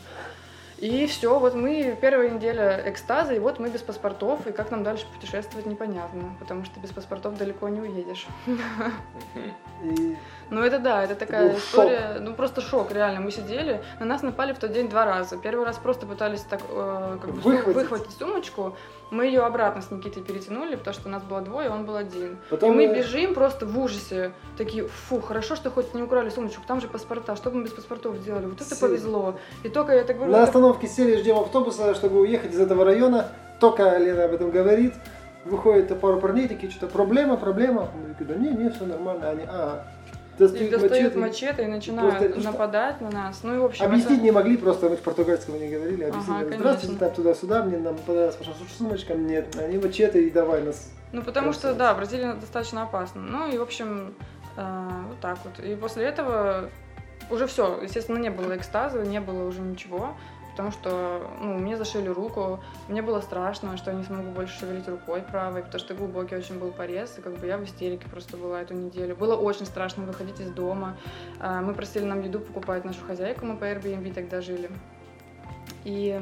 [0.80, 4.82] И все, вот мы первая неделя экстаза, и вот мы без паспортов, и как нам
[4.82, 8.26] дальше путешествовать непонятно, потому что без паспортов далеко не уедешь.
[10.50, 13.20] Ну это да, это такая история, ну просто шок, реально.
[13.20, 15.36] Мы сидели, на нас напали в тот день два раза.
[15.36, 18.74] Первый раз просто пытались так э, как бы выхватить сумочку,
[19.10, 22.38] мы ее обратно с Никитой перетянули, потому что у нас было двое, он был один.
[22.48, 26.62] потом и мы бежим просто в ужасе, такие, фу, хорошо, что хоть не украли сумочку,
[26.66, 29.38] там же паспорта, что бы мы без паспортов сделали, вот это Сы- повезло.
[29.62, 33.28] И только я так говорю, на остановке сели, ждем автобуса, чтобы уехать из этого района.
[33.58, 34.94] Только Лена об этом говорит.
[35.44, 37.90] Выходит пару парней, такие, что-то проблема, проблема.
[37.94, 39.30] Мы такие, да не, не, все нормально.
[39.30, 39.86] Они, а,
[40.40, 41.46] достают достают мачете.
[41.46, 42.50] мачете и начинают Просто это что?
[42.52, 43.40] нападать на нас.
[43.42, 46.04] Ну и в общем, Объяснить это- не могли, просто мы по-португальскому не говорили.
[46.04, 49.56] Объяснили, Ага, здравствуйте, там туда-сюда, мне нам понравилась ваша сумочка, нет.
[49.56, 50.90] Они мачете и давай нас.
[51.12, 53.20] Ну, потому что, да, Бразилия достаточно опасна.
[53.22, 54.14] Ну, и, в общем,
[54.56, 55.64] э, вот так вот.
[55.64, 56.68] И после этого
[57.30, 60.14] уже все, естественно, не было экстаза, не было уже ничего,
[60.60, 64.86] потому что, ну, мне зашили руку, мне было страшно, что я не смогу больше шевелить
[64.88, 68.36] рукой правой, потому что глубокий очень был порез, и как бы я в истерике просто
[68.36, 69.16] была эту неделю.
[69.16, 70.98] Было очень страшно выходить из дома.
[71.40, 74.70] Э, Мы просили нам еду покупать нашу хозяйку, мы по Airbnb тогда жили.
[75.84, 76.20] И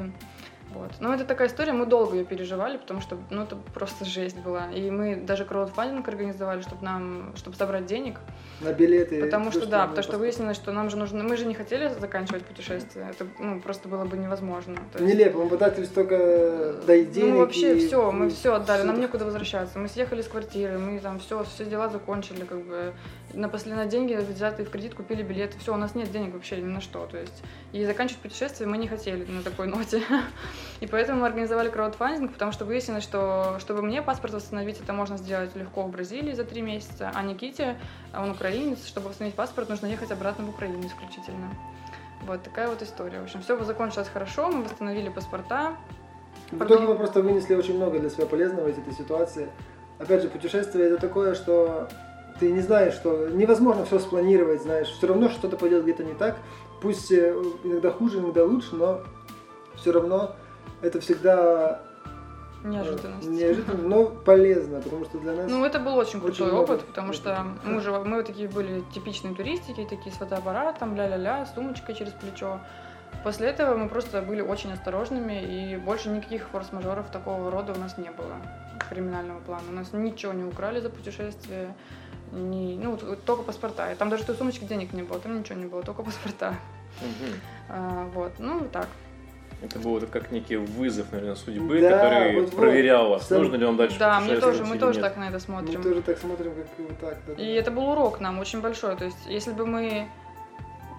[0.73, 0.91] вот.
[0.99, 4.71] Но это такая история, мы долго ее переживали, потому что, ну, это просто жесть была.
[4.71, 8.19] И мы даже краудфандинг организовали, чтобы нам, чтобы собрать денег.
[8.61, 9.21] На билеты.
[9.23, 10.19] Потому что, да, потому что паспорт.
[10.19, 14.05] выяснилось, что нам же нужно, мы же не хотели заканчивать путешествие, это, ну, просто было
[14.05, 14.75] бы невозможно.
[14.93, 17.33] То есть- Нелепо, мы пытались только дать денег.
[17.33, 19.79] ну, вообще и- все, мы и все отдали, нам некуда возвращаться.
[19.79, 22.93] Мы съехали с квартиры, мы там все, все дела закончили, как бы
[23.33, 25.57] на последние деньги взятые в кредит купили билеты.
[25.59, 27.05] Все, у нас нет денег вообще ни на что.
[27.05, 30.01] То есть, и заканчивать путешествие мы не хотели на такой ноте.
[30.79, 35.17] И поэтому мы организовали краудфандинг, потому что выяснилось, что чтобы мне паспорт восстановить, это можно
[35.17, 37.77] сделать легко в Бразилии за три месяца, а Никите,
[38.13, 41.53] а он украинец, чтобы восстановить паспорт, нужно ехать обратно в Украину исключительно.
[42.25, 43.19] Вот такая вот история.
[43.19, 45.75] В общем, все закончилось хорошо, мы восстановили паспорта,
[46.51, 49.49] В итоге мы просто вынесли очень много для себя полезного из этой ситуации.
[49.99, 51.89] Опять же, путешествие это такое, что
[52.39, 56.37] ты не знаешь, что невозможно все спланировать, знаешь, все равно что-то пойдет где-то не так.
[56.81, 59.01] Пусть э, иногда хуже, иногда лучше, но
[59.75, 60.35] все равно
[60.81, 61.79] это всегда
[62.63, 63.27] э, неожиданность.
[63.27, 66.85] неожиданно, но полезно, потому что для нас Ну, это был очень Очень крутой много опыт,
[66.85, 71.53] потому что мы же мы вот такие были типичные туристики, такие с фотоаппаратом, ля-ля-ля, с
[71.53, 72.59] сумочкой через плечо.
[73.23, 77.97] После этого мы просто были очень осторожными, и больше никаких форс-мажоров такого рода у нас
[77.97, 78.35] не было
[78.89, 79.63] криминального плана.
[79.69, 81.75] У нас ничего не украли за путешествие,
[82.31, 83.91] ни, ну, вот только паспорта.
[83.91, 86.55] И там даже той сумочке денег не было, там ничего не было, только паспорта.
[87.01, 87.33] Мгм.
[87.69, 88.87] А, вот, ну, вот так.
[89.61, 93.65] Это был как некий вызов, наверное, судьбы, Да, который вот, проверял вас, Сам- нужно ли
[93.65, 95.07] вам дальше Да, мне путешествовать тоже, мы тоже нет.
[95.09, 95.83] так на это мы смотрим.
[95.83, 97.17] тоже так смотрим, как вот так.
[97.27, 97.33] да.
[97.33, 98.95] И это был урок нам очень большой.
[98.95, 100.07] То есть, если бы мы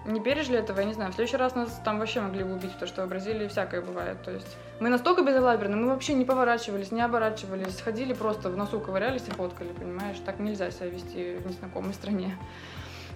[0.05, 1.11] не пережили этого, я не знаю.
[1.11, 4.21] В следующий раз нас там вообще могли бы убить, потому что в Бразилии всякое бывает.
[4.23, 4.47] То есть
[4.79, 9.31] мы настолько безалаберны, мы вообще не поворачивались, не оборачивались, ходили просто в носу ковырялись и
[9.31, 10.17] фоткали, понимаешь?
[10.25, 12.37] Так нельзя себя вести в незнакомой стране.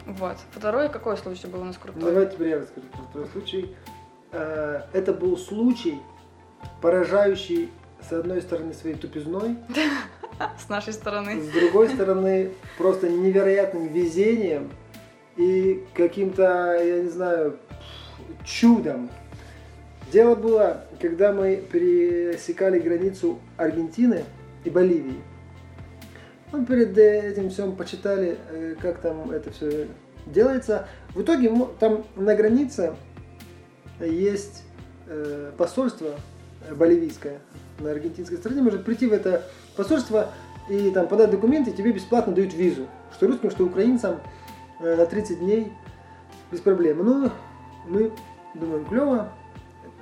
[0.05, 0.37] Вот.
[0.51, 2.03] Второй какой случай был у нас крутой?
[2.03, 3.75] Давай теперь я расскажу про второй случай.
[4.35, 6.01] Э, Это был случай,
[6.81, 7.71] поражающий
[8.07, 9.55] с одной стороны своей тупизной,
[10.59, 11.41] С нашей стороны.
[11.41, 14.69] с другой стороны просто невероятным везением
[15.37, 17.57] и каким-то, я не знаю,
[18.43, 19.09] чудом.
[20.11, 24.25] Дело было, когда мы пересекали границу Аргентины
[24.65, 25.21] и Боливии.
[26.51, 29.87] Мы перед этим всем почитали, э, как там это все
[30.25, 30.87] делается.
[31.13, 32.95] В итоге там на границе
[33.99, 34.63] есть
[35.07, 36.11] э, посольство
[36.71, 37.39] боливийское
[37.79, 38.61] на аргентинской стороне.
[38.61, 39.43] Может прийти в это
[39.75, 40.29] посольство
[40.69, 42.87] и там подать документы, и тебе бесплатно дают визу.
[43.13, 44.19] Что русским, что украинцам
[44.79, 45.71] э, на 30 дней
[46.51, 47.05] без проблем.
[47.05, 47.31] Ну,
[47.87, 48.11] мы
[48.53, 49.31] думаем, клево.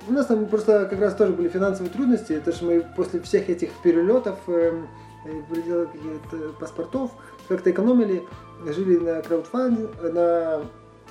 [0.08, 3.48] У нас там просто как раз тоже были финансовые трудности, потому что мы после всех
[3.48, 4.82] этих перелетов, э,
[5.50, 7.10] пределах каких-то паспортов,
[7.48, 8.22] как-то экономили,
[8.66, 10.62] жили на краудфандинге, на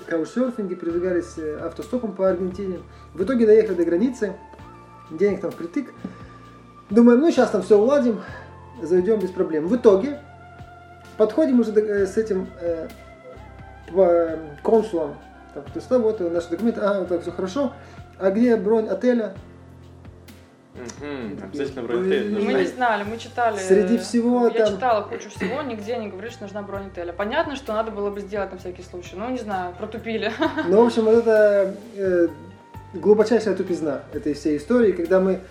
[0.05, 2.79] каучсерфинге, передвигались э, автостопом по Аргентине.
[3.13, 4.35] В итоге доехали до границы,
[5.09, 5.93] денег там впритык.
[6.89, 8.21] Думаем, ну сейчас там все уладим,
[8.81, 9.67] зайдем без проблем.
[9.67, 10.19] В итоге
[11.17, 12.87] подходим уже э, с этим э,
[13.93, 15.15] э, консулом,
[15.53, 17.73] так, то есть, да, вот наши документы, ага, так, все хорошо.
[18.19, 19.33] А где бронь отеля?
[20.75, 21.99] Обязательно Блин.
[22.01, 23.57] бронетель Мы не знали, мы читали.
[23.57, 27.13] Среди всего Я там- читала кучу всего, нигде не говорили, что нужна бронь отеля.
[27.13, 29.15] Понятно, что надо было бы сделать на всякий случай.
[29.15, 30.31] Ну, не знаю, протупили.
[30.67, 32.27] Ну, в общем, вот это э,
[32.93, 35.41] глубочайшая тупизна этой всей истории, когда мы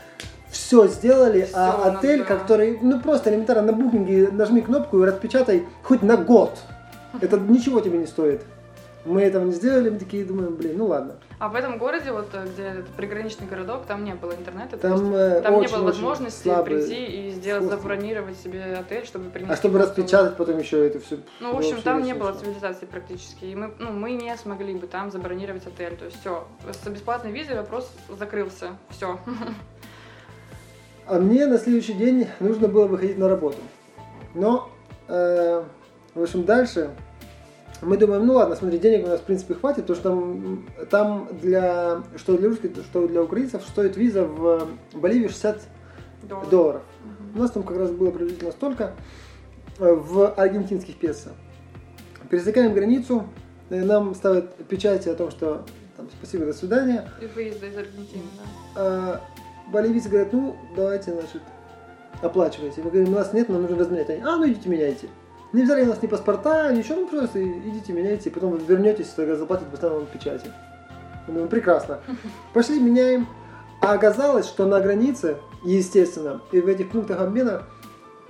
[0.50, 2.24] все сделали, Всё а отель, да.
[2.24, 6.58] который, ну просто элементарно на букинге нажми кнопку и распечатай хоть на год.
[7.20, 8.42] Это ничего тебе не стоит.
[9.05, 11.17] Мы этого не сделали, мы такие думаем, блин, ну ладно.
[11.41, 14.77] А в этом городе, вот э, где этот приграничный городок, там не было интернета.
[14.77, 17.81] то Там, есть э, там не очень, было очень возможности слабый прийти и сделать, способ.
[17.83, 19.53] забронировать себе отель, чтобы принести.
[19.53, 21.19] А чтобы просто- распечатать потом еще это все.
[21.41, 23.45] Ну, в общем, там не было цивилизации практически.
[23.47, 25.97] И мы, ну, мы не смогли бы там забронировать отель.
[25.97, 28.77] То есть все, с бесплатной визой вопрос закрылся.
[28.91, 29.19] Все.
[31.07, 33.59] А мне на следующий день нужно было выходить на работу.
[34.35, 34.71] Но,
[35.09, 35.65] э,
[36.15, 36.91] в общем, дальше
[37.83, 41.29] мы думаем, ну ладно, смотри, денег у нас в принципе хватит, потому что там, там
[41.40, 45.61] для, что для русских, что для украинцев стоит виза в Боливии 60
[46.51, 46.83] долларов.
[47.35, 48.92] У нас там как раз было приблизительно столько
[49.79, 51.31] э, в аргентинских песо.
[52.31, 53.27] Пересекаем границу,
[53.71, 55.64] э, нам ставят печати о том, что
[55.97, 57.09] там, спасибо, до свидания.
[57.21, 58.42] И выезда из Аргентины, да.
[58.77, 59.21] А
[59.73, 61.42] боливийцы говорят, ну, давайте, значит,
[62.23, 62.81] оплачивайте.
[62.83, 64.09] Мы говорим, у нас нет, нам нужно разменять.
[64.11, 65.09] Они, а, ну идите меняйте.
[65.53, 69.37] Не взяли у нас ни паспорта, ничего, ну просто идите меняйте, потом вы вернетесь, тогда
[69.37, 70.47] заплатят, поставим печати.
[71.27, 72.01] Мы думаем, прекрасно.
[72.55, 73.27] Пошли, меняем.
[73.81, 77.62] А оказалось, что на границе, естественно, и в этих пунктах обмена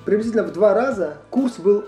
[0.04, 1.84] приблизительно в два раза курс был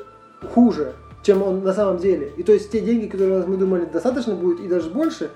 [0.54, 2.30] хуже, чем он на самом деле.
[2.36, 5.30] И то есть те деньги, которые у нас, мы думали достаточно будет и даже больше,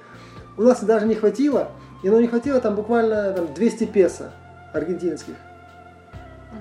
[0.56, 1.68] у нас даже не хватило.
[2.02, 4.30] И оно не хватило там буквально там, 200 песо
[4.72, 5.34] аргентинских.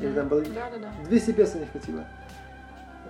[0.02, 1.10] Или там было- Да, да, да.
[1.10, 2.04] 200 песо не хватило.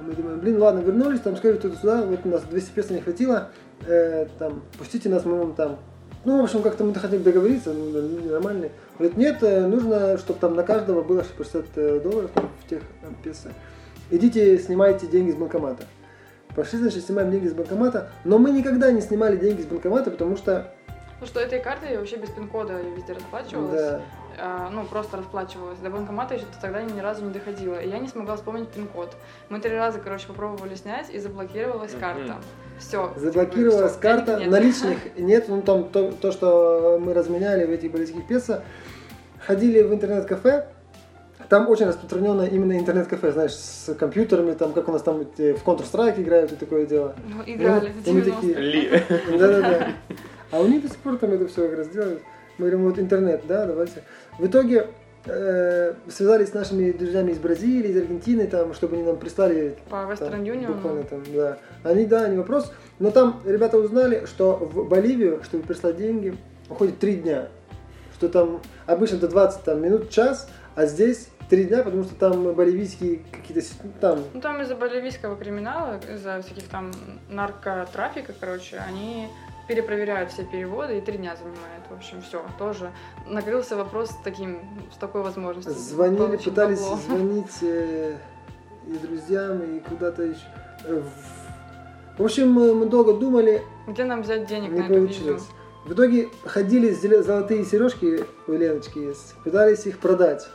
[0.02, 3.50] Мы думаем, блин, ладно, вернулись, там сказали туда-сюда, вот у нас 200 песо не хватило,
[3.86, 5.78] э, там, пустите нас, мы вам там...
[6.26, 8.72] Ну, в общем, как-то мы хотели договориться, ну, люди нормальные.
[8.98, 12.82] Говорят, нет, э, нужно, чтобы там на каждого было 60 э, долларов там, в тех
[12.82, 13.50] э, песо.
[14.10, 15.84] Идите, снимайте деньги с банкомата.
[16.56, 20.38] Пошли, значит, снимаем деньги с банкомата, но мы никогда не снимали деньги с банкомата, потому
[20.38, 20.74] что...
[21.20, 23.82] Ну что, этой картой вообще без пин-кода я везде расплачивалась.
[23.82, 24.02] Да,
[24.40, 25.80] А, ну, просто расплачивалась.
[25.80, 27.80] До банкомата еще тогда ни разу не доходила.
[27.82, 29.16] И я не смогла вспомнить пин-код.
[29.50, 32.02] Мы три раза, короче, попробовали снять, и заблокировалась Мгм.
[32.02, 32.36] карта.
[32.78, 33.12] Все.
[33.16, 38.62] Заблокировалась карта, наличных нет, ну там то, то, что мы разменяли в этих боливийских песо.
[39.40, 40.68] Ходили в интернет-кафе,
[41.50, 46.22] там очень распространено именно интернет-кафе, знаешь, с компьютерами, там, как у нас там в Counter-Strike
[46.22, 47.16] играют и такое дело.
[47.28, 48.34] Ну, играли Ну, в и мы 90-е.
[48.34, 49.04] такие, Ли.
[49.40, 49.88] Да-да-да.
[50.52, 52.22] А у них до сих пор там это все как раз делают.
[52.58, 54.04] Мы говорим, вот интернет, да, давайте.
[54.40, 54.88] В итоге
[55.26, 59.96] э, связались с нашими друзьями из Бразилии, из Аргентины, там, чтобы они нам прислали По
[59.96, 60.74] Western Union.
[60.74, 61.58] Буквально там, да.
[61.84, 62.72] Они, да, не вопрос.
[63.00, 66.36] Но там ребята узнали, что в Боливию, чтобы прислать деньги,
[66.70, 67.50] уходит три дня.
[68.16, 72.54] Что там обычно это 20 там, минут, час, а здесь три дня, потому что там
[72.54, 76.92] боливийские какие-то, ну, там, Ну, там из-за боливийского криминала, из-за всяких там
[77.30, 79.28] наркотрафика, короче, они
[79.68, 81.84] перепроверяют все переводы и три дня занимает.
[81.90, 82.92] В общем, все, тоже
[83.26, 84.60] накрылся вопрос с таким,
[84.94, 85.74] с такой возможностью.
[85.74, 86.98] звонили, пытались бабло.
[86.98, 88.18] звонить э,
[88.88, 90.42] и друзьям, и куда-то еще.
[90.86, 94.94] э, в- В общем, мы, мы долго думали, Где нам взять денег не на эту
[94.94, 95.44] получилось.
[95.86, 100.48] В итоге ходили золотые сережки у Леночки есть, пытались их продать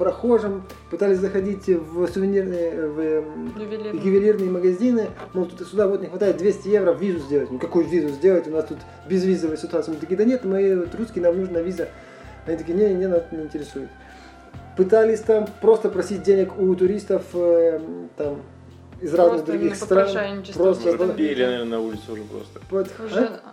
[0.00, 4.00] прохожим, пытались заходить в сувенирные, в эм, Ювелирный.
[4.00, 7.50] ювелирные магазины, мол, тут и сюда вот не хватает 200 евро визу сделать.
[7.50, 8.48] Ну какую визу сделать?
[8.48, 8.78] У нас тут
[9.10, 9.92] безвизовая ситуация.
[9.92, 11.90] Мы такие, да нет, мы вот русские, нам нужна виза.
[12.46, 13.90] Они такие, не, не, нас не интересует.
[14.74, 18.40] Пытались там просто просить денег у туристов эм, там
[19.02, 20.44] из разных Просто других стран.
[20.54, 22.60] Просто Пели, наверное, на улице уже просто.
[22.70, 23.52] вот, Уже, а?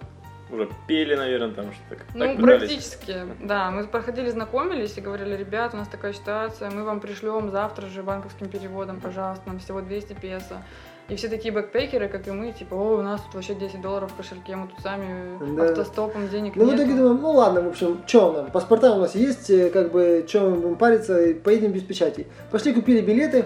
[0.49, 1.95] Уже пели, наверное, там что-то.
[1.95, 2.59] так- ну, пытались.
[2.59, 3.69] практически, да.
[3.71, 8.01] Мы проходили, знакомились и говорили, ребят, у нас такая ситуация, мы вам пришлем завтра же
[8.03, 10.63] банковским переводом, пожалуйста, нам всего 200 песо.
[11.09, 14.11] И все такие бэкпекеры, как и мы, типа, о, у нас тут вообще 10 долларов
[14.11, 15.69] в кошельке, мы тут сами Да.
[15.69, 16.83] автостопом денег Ну, в нету».
[16.83, 20.25] итоге думаем, ну ладно, в общем, что нам, паспорта у нас есть, э, как бы,
[20.27, 22.27] что мы будем париться, и поедем без печати.
[22.51, 23.45] Пошли, купили билеты,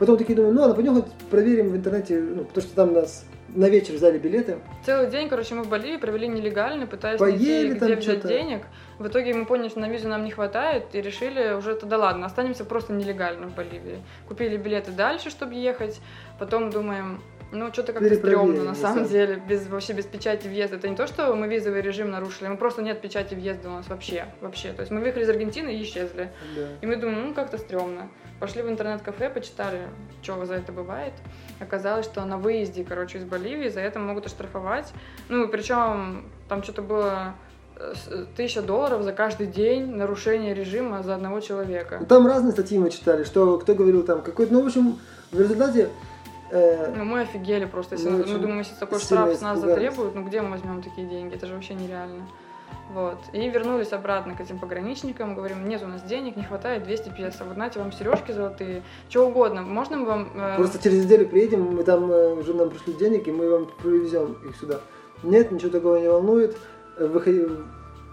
[0.00, 3.26] потом такие думаем, ну ладно, пойдем хоть проверим в интернете, ну, потому что там нас
[3.54, 4.58] на вечер взяли билеты.
[4.84, 8.62] Целый день, короче, мы в Боливии провели нелегально, пытаясь Поели найти, где взять денег.
[8.98, 12.26] В итоге мы поняли, что на визу нам не хватает, и решили уже тогда ладно,
[12.26, 14.02] останемся просто нелегально в Боливии.
[14.26, 16.00] Купили билеты дальше, чтобы ехать,
[16.38, 17.20] потом думаем,
[17.52, 20.76] ну, что-то как-то стрёмно, на самом деле, без, вообще без печати въезда.
[20.76, 23.88] Это не то, что мы визовый режим нарушили, мы просто нет печати въезда у нас
[23.88, 24.72] вообще, вообще.
[24.72, 26.30] То есть мы выехали из Аргентины и исчезли.
[26.56, 26.68] Да.
[26.80, 28.08] И мы думаем, ну как-то стрёмно.
[28.40, 29.82] Пошли в интернет-кафе, почитали,
[30.22, 31.12] что за это бывает.
[31.60, 34.90] Оказалось, что на выезде, короче, из Боливии за это могут оштрафовать.
[35.28, 37.34] Ну, причем там что-то было
[37.76, 41.98] э, с- тысяча долларов за каждый день нарушение режима за одного человека.
[42.00, 44.98] Ну, Там разные статьи мы читали, что кто говорил там какой-то, ну, в общем,
[45.32, 45.90] в результате
[46.50, 47.96] э, Ну, мы офигели просто.
[47.96, 51.06] Если Мы мы, думаем, если такой штраф с нас затребуют, ну где мы возьмем такие
[51.06, 51.34] деньги?
[51.34, 52.26] Это же вообще нереально.
[52.92, 53.18] Вот.
[53.32, 57.44] И вернулись обратно к этим пограничникам, говорим, нет у нас денег, не хватает 200 песо,
[57.44, 60.28] вот знаете, вам сережки золотые, что угодно, можно мы вам...
[60.34, 63.68] э, просто через неделю приедем, мы там э, уже нам пришли денег, и мы вам
[63.82, 64.80] привезем их сюда.
[65.22, 66.56] Нет, ничего такого не волнует.
[66.98, 67.46] Выходи,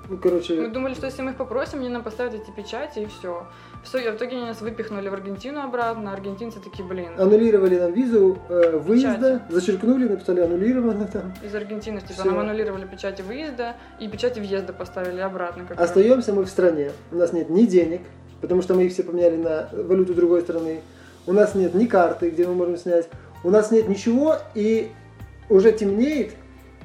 [0.09, 3.05] ну, короче, Мы думали, что если мы их попросим, они нам поставят эти печати и
[3.07, 3.45] все.
[3.83, 6.13] Все, и в итоге они нас выпихнули в Аргентину обратно.
[6.13, 9.53] Аргентинцы такие, блин, аннулировали нам визу э, выезда, Печати.
[9.53, 11.33] зачеркнули, написали аннулировано там.
[11.43, 12.25] из Аргентины, типа, Всё.
[12.25, 15.65] нам аннулировали печати выезда и печати въезда поставили обратно.
[15.65, 16.91] Как Остаемся мы в стране.
[17.11, 18.01] У нас нет ни денег,
[18.41, 20.81] потому что мы их все поменяли на валюту другой страны.
[21.25, 23.09] У нас нет ни карты, где мы можем снять.
[23.43, 24.91] У нас нет ничего, и
[25.49, 26.33] уже темнеет.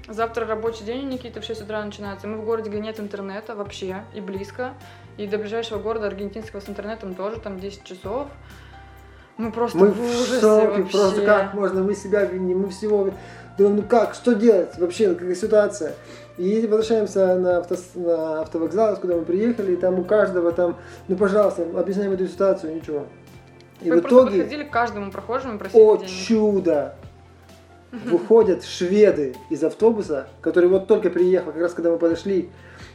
[0.08, 2.26] Завтра рабочий день у Никиты в 6 утра начинается.
[2.26, 4.74] Мы в городе, где нет интернета вообще и близко.
[5.16, 8.28] И до ближайшего города аргентинского с интернетом тоже там 10 часов.
[9.36, 10.98] Мы просто Мы в в ужасе шоке, вообще.
[10.98, 13.10] просто как можно, мы себя виним, мы всего
[13.56, 15.94] думаем, ну как, что делать вообще, какая ситуация.
[16.36, 20.76] И возвращаемся на, авто, на автовокзал, куда мы приехали, и там у каждого там,
[21.08, 23.06] ну пожалуйста, объясняем эту ситуацию, ничего.
[23.80, 26.10] И Мы в просто итоге, подходили к каждому прохожему и просили о денег.
[26.10, 26.94] чудо,
[27.92, 32.50] выходят шведы из автобуса, который вот только приехал, как раз когда мы подошли,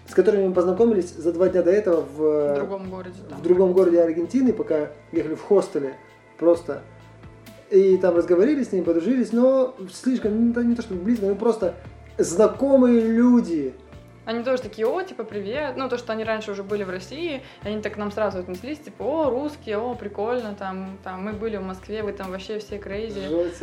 [0.07, 3.19] с которыми мы познакомились за два дня до этого в, В другом городе.
[3.29, 3.39] там.
[3.39, 5.93] в другом городе Аргентины, пока ехали в хостеле,
[6.37, 6.81] просто.
[7.69, 11.35] И там разговорили с ними, подружились, но слишком, ну, да не то чтобы близко, но
[11.35, 11.75] просто
[12.17, 13.73] знакомые люди.
[14.27, 15.77] Они тоже такие, о, типа, привет.
[15.77, 18.77] Ну, то, что они раньше уже были в России, они так к нам сразу отнеслись,
[18.77, 22.77] типа, о, русские, о, прикольно, там, там, мы были в Москве, вы там вообще все
[22.77, 23.21] крейзи.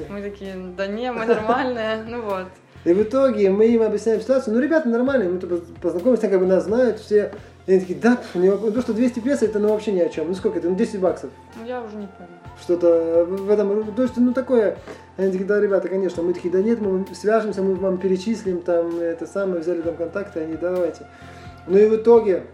[0.09, 2.47] Мы такие, да не, мы нормальные, ну вот.
[2.85, 6.41] И в итоге мы им объясняем ситуацию, ну, ребята нормальные, мы тут познакомились, так как
[6.41, 7.31] бы нас знают все.
[7.67, 8.73] И они такие, да, пф, не вопрос».
[8.73, 10.29] то, что 200 песо, это ну вообще ни о чем.
[10.29, 11.31] Ну сколько это, ну 10 баксов.
[11.59, 12.44] Ну, я уже не помню.
[12.65, 14.79] Что-то в этом, то есть, ну такое.
[15.19, 16.23] Они такие, да, ребята, конечно.
[16.23, 20.41] Мы такие, да нет, мы свяжемся, мы вам перечислим, там, это самое, взяли там контакты,
[20.41, 21.07] они, давайте.
[21.67, 22.45] Ну и в итоге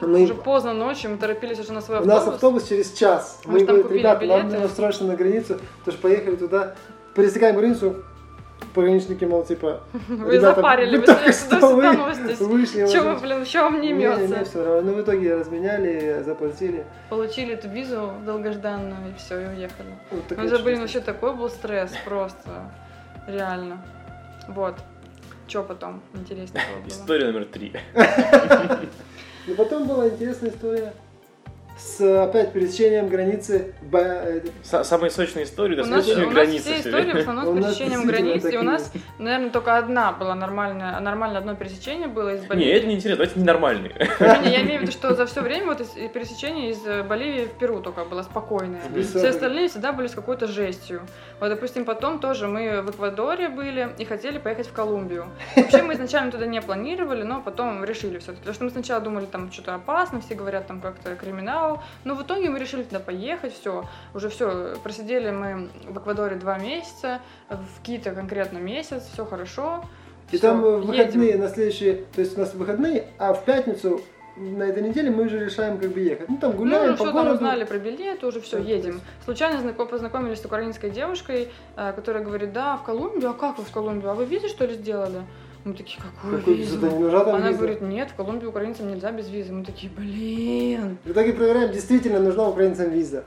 [0.00, 0.22] мы...
[0.22, 2.34] Уже поздно ночью, мы торопились уже на свой У нас автобус.
[2.34, 3.40] автобус через час.
[3.44, 4.60] Мы там говорим, ребята, нам билеты.
[4.60, 6.74] нужно срочно на границу, тоже поехали туда,
[7.16, 7.96] пересекаем границу,
[8.74, 11.92] пограничники, мол, типа, Вы ребята, запарили, вы вы только сюда что вы
[12.48, 12.78] вышли.
[12.90, 13.02] Че уже.
[13.02, 14.64] вы, блин, что вам не Не, не, не, имется?
[14.64, 14.90] равно.
[14.92, 16.84] Ну, в итоге разменяли, заплатили.
[17.10, 19.98] Получили эту визу долгожданную, и все, и уехали.
[20.10, 22.72] Вот Ну, это, блин, вообще такой был стресс, просто.
[23.26, 23.84] Реально.
[24.48, 24.76] Вот.
[25.46, 26.02] Че потом?
[26.14, 26.88] Интереснее было.
[26.88, 27.72] История номер три.
[29.44, 30.92] Ну, потом была интересная история
[31.78, 36.34] с опять пересечением границы э, Са- Самые сочные истории, да, У нас, следующие у нас
[36.34, 40.12] границы все истории в основном с пересечением действительно границ, и у нас, наверное, только одна
[40.12, 42.72] была нормальная, нормально одно пересечение было из Не, Боливии.
[42.72, 43.92] это не интересно, давайте ненормальные.
[44.20, 45.78] Не, не, я имею в виду, что за все время вот
[46.12, 48.82] пересечение из Боливии в Перу только было спокойное.
[49.02, 51.02] Все остальные всегда были с какой-то жестью.
[51.40, 55.26] Вот, допустим, потом тоже мы в Эквадоре были и хотели поехать в Колумбию.
[55.56, 58.38] Вообще мы изначально туда не планировали, но потом решили все-таки.
[58.40, 61.82] Потому что мы сначала думали, там что-то опасно, все говорят, там как-то криминал вау.
[62.04, 66.58] Но в итоге мы решили туда поехать, все, уже все, просидели мы в Эквадоре два
[66.58, 69.84] месяца, в Кито конкретно месяц, все хорошо.
[70.30, 71.40] И Всё, там выходные едем.
[71.40, 74.00] на следующие, то есть у нас выходные, а в пятницу
[74.36, 76.26] на этой неделе мы уже решаем как бы ехать.
[76.30, 77.26] Ну там гуляем ну, по что городу.
[77.28, 78.92] там узнали про билеты, уже все, то едем.
[78.94, 83.58] есть- Случайно знаком- познакомились с украинской девушкой, э, которая говорит, да, в Колумбию, а как
[83.58, 84.10] вы в Колумбию?
[84.10, 85.22] А вы визу, что ли, сделали?
[85.64, 86.78] Мы такие, какую Какой визу?
[86.78, 87.58] не нужна там Она виза?
[87.58, 89.52] говорит, нет, в Колумбию украинцам нельзя без визы.
[89.52, 90.98] Мы такие, блин.
[91.04, 93.24] В итоге проверяем, действительно нужна украинцам виза.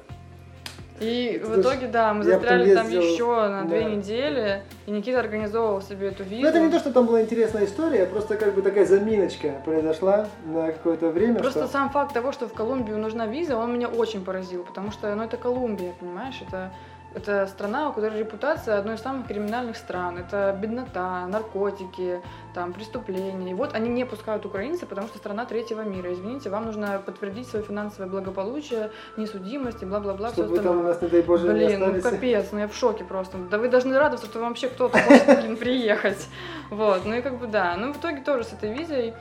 [0.99, 3.89] И Это в итоге, да, мы застряли там ездил, еще на две да.
[3.89, 6.41] недели, и Никита организовывал себе эту визу.
[6.41, 10.29] Ну это не то, что там была интересная история, просто как бы такая заминочка произошла
[10.45, 11.39] на какое-то время.
[11.39, 11.67] Просто что...
[11.67, 15.23] сам факт того, что в Колумбию нужна виза, он меня очень поразил, потому что, ну,
[15.23, 16.71] это Колумбия, понимаешь, это,
[17.15, 20.17] это страна, у которой репутация одной из самых криминальных стран.
[20.17, 22.21] Это беднота, наркотики,
[22.53, 23.51] там, преступления.
[23.51, 26.13] И вот они не пускают украинцев, потому что страна третьего мира.
[26.13, 30.69] Извините, вам нужно подтвердить свое финансовое благополучие, несудимость и бла-бла-бла, все Чтобы вы там у
[30.71, 30.93] остальное.
[30.93, 32.03] нас, не дай боже, не Блин, ну остались.
[32.03, 33.37] капец, ну я в шоке просто.
[33.49, 36.27] Да вы должны радоваться, что вообще кто-то может, блин, приехать.
[36.69, 37.75] Вот, ну и как бы да.
[37.77, 39.13] Ну в итоге тоже с этой визой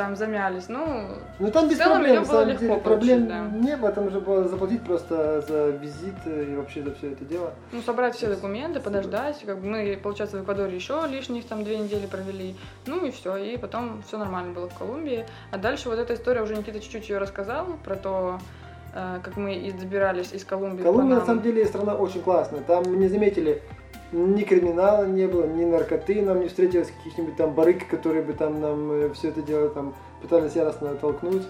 [0.00, 0.70] там замялись.
[0.70, 3.40] Ну, Ну там В без целом проблем, было легко деле, проблем да.
[3.52, 7.52] не было, там же было заплатить просто за визит и вообще за все это дело.
[7.70, 9.42] ну, собрать все документы, подождать.
[9.44, 12.56] Как бы мы, получается, в Эквадоре еще лишних там две недели провели.
[12.86, 13.36] Ну и все.
[13.36, 15.26] И потом все нормально было в Колумбии.
[15.50, 18.38] А дальше вот эта история уже Никита чуть-чуть ее рассказал про то,
[18.94, 22.62] э, как мы и добирались из Колумбии в Колумбия на самом деле страна очень классная.
[22.62, 23.62] Там не заметили
[24.12, 28.60] ни криминала не было, ни наркоты нам не встретилось, каких-нибудь там барыг, которые бы там
[28.60, 31.42] нам все это дело там пытались яростно оттолкнуть.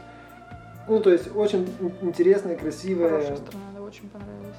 [0.89, 3.11] Ну, то есть очень ин- интересная, красивая.
[3.11, 4.57] Хорошая страна, да, очень понравилась.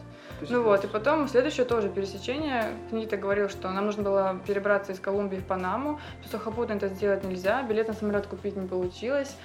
[0.49, 2.65] Ну вот, и потом следующее тоже пересечение.
[2.91, 5.99] Никита говорил, что нам нужно было перебраться из Колумбии в Панаму.
[6.31, 9.35] Сухопутно это сделать нельзя, билет на самолет купить не получилось.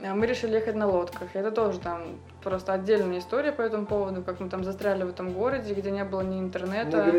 [0.00, 1.28] Э, Мы решили ехать на лодках.
[1.34, 2.02] Это тоже там
[2.42, 6.04] просто отдельная история по этому поводу, как мы там застряли в этом городе, где не
[6.04, 7.12] было ни интернета,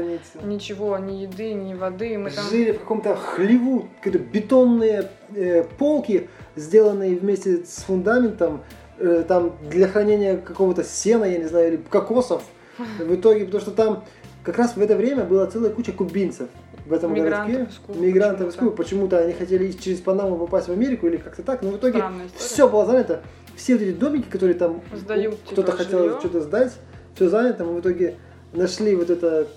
[0.44, 2.18] ничего, ни еды, ни воды.
[2.18, 2.46] Мы там...
[2.46, 8.62] Жили в каком-то хлеву, какие-то бетонные э, полки, сделанные вместе с фундаментом,
[8.98, 12.44] э, там для хранения какого-то сена, я не знаю, или кокосов.
[13.00, 14.04] В итоге, потому что там
[14.44, 16.48] как раз в это время была целая куча кубинцев
[16.86, 17.74] в этом Мигрантов городке.
[17.74, 18.56] из Кубы Мигрантов из.
[18.56, 18.72] Кубы.
[18.72, 22.04] Почему-то они хотели через Панаму попасть в Америку или как-то так, но в итоге
[22.36, 23.22] все было занято.
[23.62, 26.20] Все вот эти домики, которые там Сдают, кто-то типа, хотел жилье.
[26.20, 26.74] что-то сдать,
[27.14, 27.64] все занято.
[27.64, 28.16] Мы в итоге
[28.54, 29.48] нашли вот это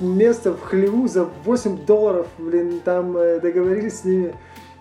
[0.00, 4.34] место в хлеву за 8 долларов, блин, там э, договорились с ними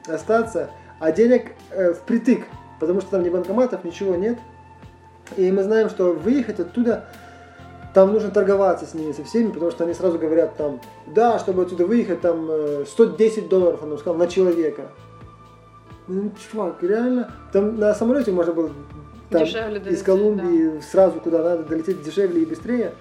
[0.08, 2.42] остаться, а денег э, впритык,
[2.80, 4.40] потому что там ни банкоматов, ничего нет.
[5.38, 7.06] И мы знаем, что выехать оттуда,
[7.94, 11.62] там нужно торговаться с ними, со всеми, потому что они сразу говорят там, да, чтобы
[11.62, 14.90] отсюда выехать, там э, 110 долларов, он нам сказал, на человека.
[16.12, 18.70] Ну, чувак, реально, там на самолете можно было
[19.30, 22.94] там, Дешевле из долететь, Колумбии сразу куда надо долететь дешевле и быстрее.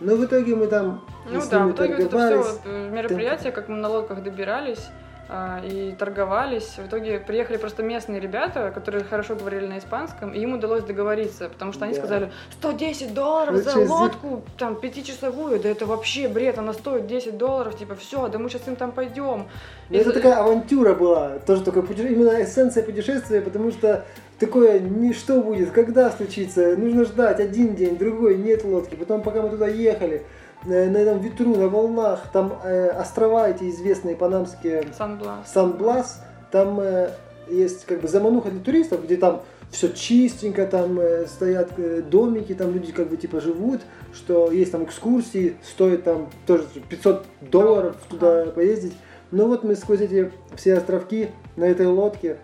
[0.00, 2.92] Но в итоге мы там Ну да, в итоге вот это все торговались.
[2.92, 4.86] мероприятие, как мы на лодках добирались
[5.64, 6.74] и торговались.
[6.78, 11.48] В итоге приехали просто местные ребята, которые хорошо говорили на испанском, и им удалось договориться,
[11.48, 12.00] потому что они Да.
[12.00, 17.78] сказали 110 долларов за лодку, там, пятичасовую, да это вообще бред, она стоит 10 долларов,
[17.78, 19.46] типа, все, да мы сейчас им там пойдем.
[19.88, 24.04] Ну, Это такая авантюра была, тоже путеше- именно эссенция путешествия, потому что
[24.38, 29.42] такое, не что будет, когда случится, нужно ждать один день, другой, нет лодки, потом пока
[29.42, 30.22] мы туда ехали,
[30.64, 35.52] э, на этом ветру, на волнах, там э, острова эти известные панамские, Сан-Блас.
[35.52, 37.10] Сан-Блас, там э,
[37.48, 42.54] есть как бы замануха для туристов, где там все чистенько, там э, стоят э, домики,
[42.54, 43.80] там люди как бы типа живут,
[44.12, 48.92] что есть там экскурсии, стоит там тоже 500 долларов туда поездить.
[49.30, 52.36] Ну вот мы сквозь эти все островки на этой лодке,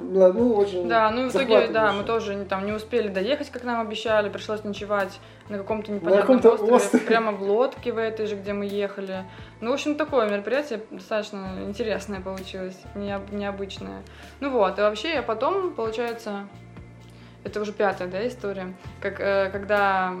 [0.00, 3.08] ну, ну, очень Да, ну и в итоге, да, мы тоже не- там не успели
[3.08, 5.18] доехать, как нам обещали, пришлось ночевать
[5.48, 7.04] на каком-то На непонятном каком-то острове, острове.
[7.06, 9.24] прямо в лодке в этой же, где мы ехали.
[9.60, 14.02] Ну, в общем, такое мероприятие достаточно интересное получилось, необ- необычное.
[14.40, 16.46] Ну вот, и вообще я потом, получается,
[17.44, 20.14] это уже пятая, да, история, как, э, когда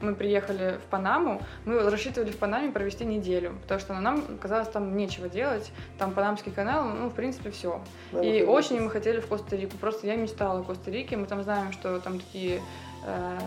[0.00, 4.96] мы приехали в Панаму, мы рассчитывали в Панаме провести неделю, потому что нам казалось там
[4.96, 7.80] нечего делать, там Панамский канал, ну, в принципе, все.
[8.12, 9.76] Нам И очень мы хотели в Коста-Рику.
[9.76, 11.16] Просто я мечтала о Коста-Рике.
[11.16, 12.60] Мы там знаем, что там такие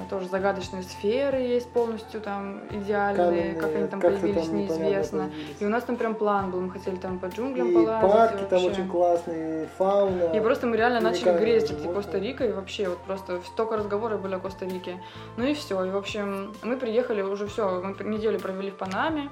[0.10, 5.20] тоже загадочные сферы есть полностью там идеальные, как они там как-то появились, непонятно неизвестно.
[5.30, 5.62] появились.
[5.62, 8.12] И у нас там прям план был, мы хотели там по джунглям И полазить.
[8.12, 10.32] парки там очень классные, фауна.
[10.36, 11.94] И просто мы реально начали грезить животные.
[11.96, 15.02] Коста-Рикой, и вообще вот просто столько разговоров были о Коста-Рике.
[15.38, 15.84] Ну и все.
[15.86, 19.30] И, в общем, мы приехали уже все, мы неделю провели в Панаме,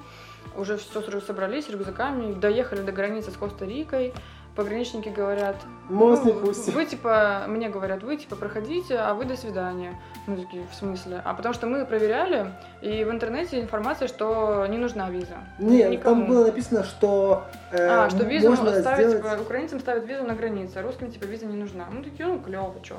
[0.57, 4.13] уже все собрались рюкзаками, доехали до границы с Коста-Рикой,
[4.55, 5.55] пограничники говорят,
[5.89, 6.73] Мост не ну, пустим.
[6.73, 9.99] вы типа, мне говорят, вы типа проходите, а вы до свидания.
[10.27, 11.21] Мы такие, в смысле?
[11.23, 12.51] А потому что мы проверяли,
[12.81, 15.35] и в интернете информация, что не нужна виза.
[15.59, 16.21] Нет, Никому.
[16.21, 19.23] там было написано, что э, А, что визу можно ставить, сделать...
[19.23, 21.85] типа, украинцам ставят визу на границе, а русским типа виза не нужна.
[21.91, 22.97] Мы такие, ну клево, что.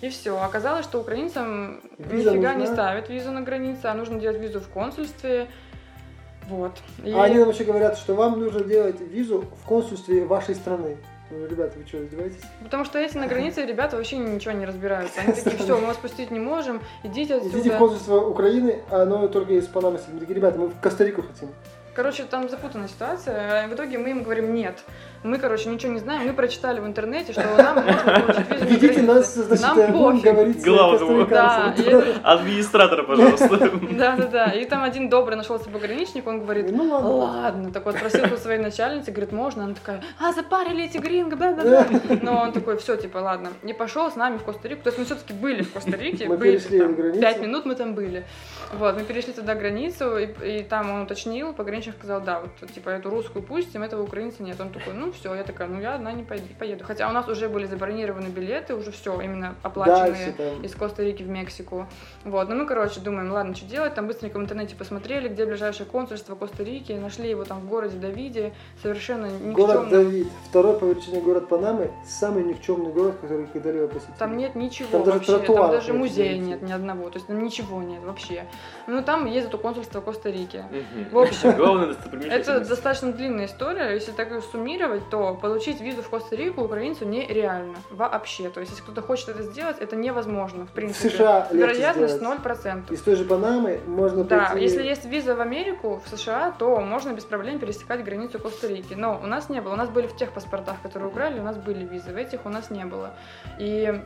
[0.00, 0.40] И все.
[0.40, 2.74] Оказалось, что украинцам Виза нифига не нужна?
[2.74, 5.48] ставят визу на границе, а нужно делать визу в консульстве.
[6.48, 6.72] Вот.
[7.04, 10.96] И- А они нам вообще говорят, что вам нужно делать визу в консульстве вашей страны.
[11.30, 12.40] Ну, ребята, вы что, издеваетесь?
[12.62, 15.20] Потому что эти на границе ребята вообще ничего не разбираются.
[15.20, 17.78] Они такие, все, мы вас пустить не можем, идите Идите в отсюда.
[17.78, 19.98] консульство Украины, а оно только из Панамы.
[20.12, 21.50] Мы такие, ребята, мы в Коста-Рику хотим.
[21.94, 23.66] Короче, там запутанная ситуация.
[23.68, 24.78] В итоге мы им говорим нет.
[25.24, 26.28] Мы, короче, ничего не знаем.
[26.28, 30.22] Мы прочитали в интернете, что нам можно получить визу Ведите нас, значит, Нам пофиг.
[30.24, 31.26] говорить Главному.
[31.26, 31.74] Да,
[32.22, 33.70] Администратора, пожалуйста.
[33.98, 34.44] Да, да, да.
[34.52, 37.08] И там один добрый нашелся пограничник, он говорит, Ну ладно.
[37.16, 39.64] ладно, так вот просил у своей начальницы, говорит, можно?
[39.64, 41.86] Она такая, а, запарили эти гринго, да, да, да.
[42.22, 43.50] Но он такой, все, типа, ладно.
[43.62, 44.82] Не пошел с нами в Коста-Рику.
[44.84, 47.20] То есть мы все-таки были в Коста-Рике, Мы были перешли там, границу.
[47.20, 48.24] пять минут мы там были.
[48.74, 50.26] Вот, мы перешли туда границу, и,
[50.60, 54.60] и там он уточнил, пограничник сказал, да, вот, типа, эту русскую пустим, этого украинца нет.
[54.60, 56.84] Он такой, ну все, я такая, ну я одна не поеду.
[56.84, 60.62] Хотя у нас уже были забронированы билеты, уже все, именно оплаченные там.
[60.62, 61.86] из Коста-Рики в Мексику.
[62.24, 65.86] Вот, ну мы, короче, думаем, ладно, что делать, там быстренько в интернете посмотрели, где ближайшее
[65.86, 69.90] консульство Коста-Рики, нашли его там в городе Давиде, совершенно Город никчемно.
[69.90, 74.14] Давид, второй по величине город Панамы, самый никчемный город, который когда-либо посетил.
[74.18, 77.26] Там нет ничего Там даже вообще, там даже нет, музея нет ни одного, то есть
[77.26, 78.46] там ничего нет вообще.
[78.86, 80.64] Ну там есть это консульство Коста-Рики.
[80.70, 81.10] Мгм.
[81.10, 82.68] В общем, Главное Это достопримечательность.
[82.70, 83.94] достаточно длинная история.
[83.94, 87.76] Если так её суммировать, то получить визу в Коста-Рику украинцу нереально.
[87.90, 88.48] Вообще.
[88.50, 91.10] То есть, если кто-то хочет это сделать, это невозможно, в В принципе.
[91.10, 92.38] США легче Вероятность сделать.
[92.44, 92.92] 0%.
[92.92, 94.62] Из той же Панамы можно Да, пойти...
[94.64, 98.94] если есть виза в Америку, в США, то можно без проблем пересекать границу Коста-Рики.
[98.94, 99.72] Но у нас не было.
[99.74, 102.12] У нас были в тех паспортах, которые украли, у нас были визы.
[102.12, 103.10] В этих у нас не было.
[103.58, 104.00] И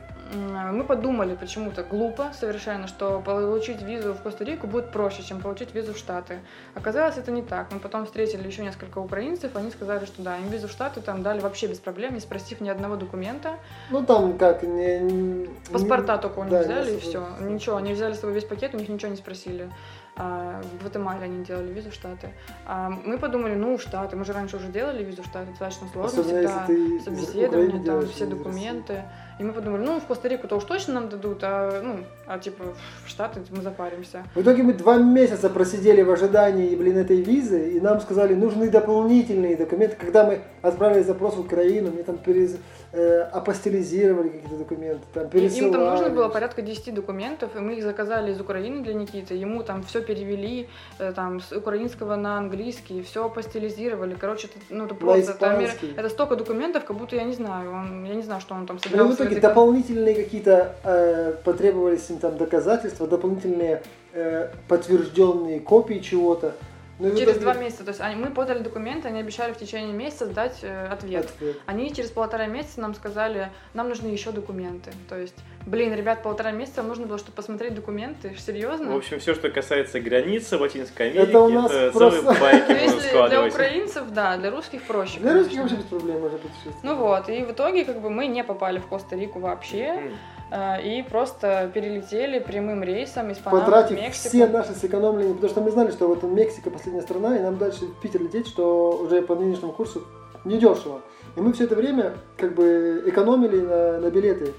[0.71, 5.93] мы подумали почему-то глупо совершенно, что получить визу в Коста-Рику будет проще, чем получить визу
[5.93, 6.39] в Штаты.
[6.75, 7.52] Оказалось, это не так.
[7.71, 11.23] Мы потом встретили еще несколько украинцев, они сказали, что да, им визу в Штаты там
[11.23, 13.55] дали вообще без проблем, не спросив ни одного документа.
[13.89, 15.47] Ну там как, не...
[15.71, 17.25] Паспорта только у них да, не взяли и все.
[17.39, 19.69] Ничего, они взяли с собой весь пакет, у них ничего не спросили.
[20.15, 22.29] А, в Гватемале они делали визу в Штаты.
[22.67, 25.87] А мы подумали, ну, в Штаты, мы же раньше уже делали визу в Штаты, достаточно
[25.91, 27.03] сложно Особенно всегда.
[27.03, 29.03] Собеседование, там все документы.
[29.39, 32.63] И мы подумали, ну, в Коста-Рику-то уж точно нам дадут, а, ну, а типа
[33.05, 34.23] в Штаты мы запаримся.
[34.35, 38.69] В итоге мы два месяца просидели в ожидании, блин, этой визы, и нам сказали, нужны
[38.69, 39.95] дополнительные документы.
[39.99, 42.57] Когда мы отправили запрос в Украину, мне там перез...
[42.93, 45.65] э, апостилизировали какие-то документы, там И пересылали.
[45.65, 49.35] им там нужно было порядка 10 документов, и мы их заказали из Украины для Никиты.
[49.35, 50.67] Ему там все перевели
[50.99, 54.15] э, там с украинского на английский, все постилизировали.
[54.19, 55.93] Короче, это, ну, это просто испанский.
[55.97, 57.71] это столько документов, как будто я не знаю.
[57.71, 59.11] Он, я не знаю, что он там Ну, собирался.
[59.11, 63.81] в итоге дополнительные какие-то э, потребовались им там доказательства, дополнительные
[64.13, 66.53] э, подтвержденные копии чего-то.
[66.99, 67.83] Ну, и в Через два месяца.
[67.83, 71.25] То есть они, мы подали документы, они обещали в течение месяца сдать э, ответ.
[71.25, 71.57] Ответ.
[71.65, 74.91] Они через полтора месяца нам сказали, нам нужны еще документы.
[75.09, 75.35] То есть,
[75.65, 78.35] блин, ребят, полтора месяца вам нужно было, чтобы посмотреть документы.
[78.37, 78.93] Серьезно?
[78.93, 82.63] В общем, все, что касается границы в Латинской Америке, Это у нас целые просто- байки
[82.69, 85.19] Ну, если для украинцев, да, для русских проще.
[85.19, 86.83] Для русских вообще без проблем может путешествовать.
[86.83, 90.13] Ну вот, и в итоге как бы мы не попали в Коста-Рику вообще, М.
[90.53, 94.29] э, и просто перелетели прямым рейсом из Панамы в Потратив Мексику.
[94.29, 97.85] все наши сэкономленные, потому что мы знали, что вот Мексика последняя страна, и нам дальше
[97.85, 100.03] в Питер лететь, что уже по нынешнему курсу
[100.45, 101.01] недешево.
[101.35, 104.53] И мы все это время как бы экономили на, на билеты.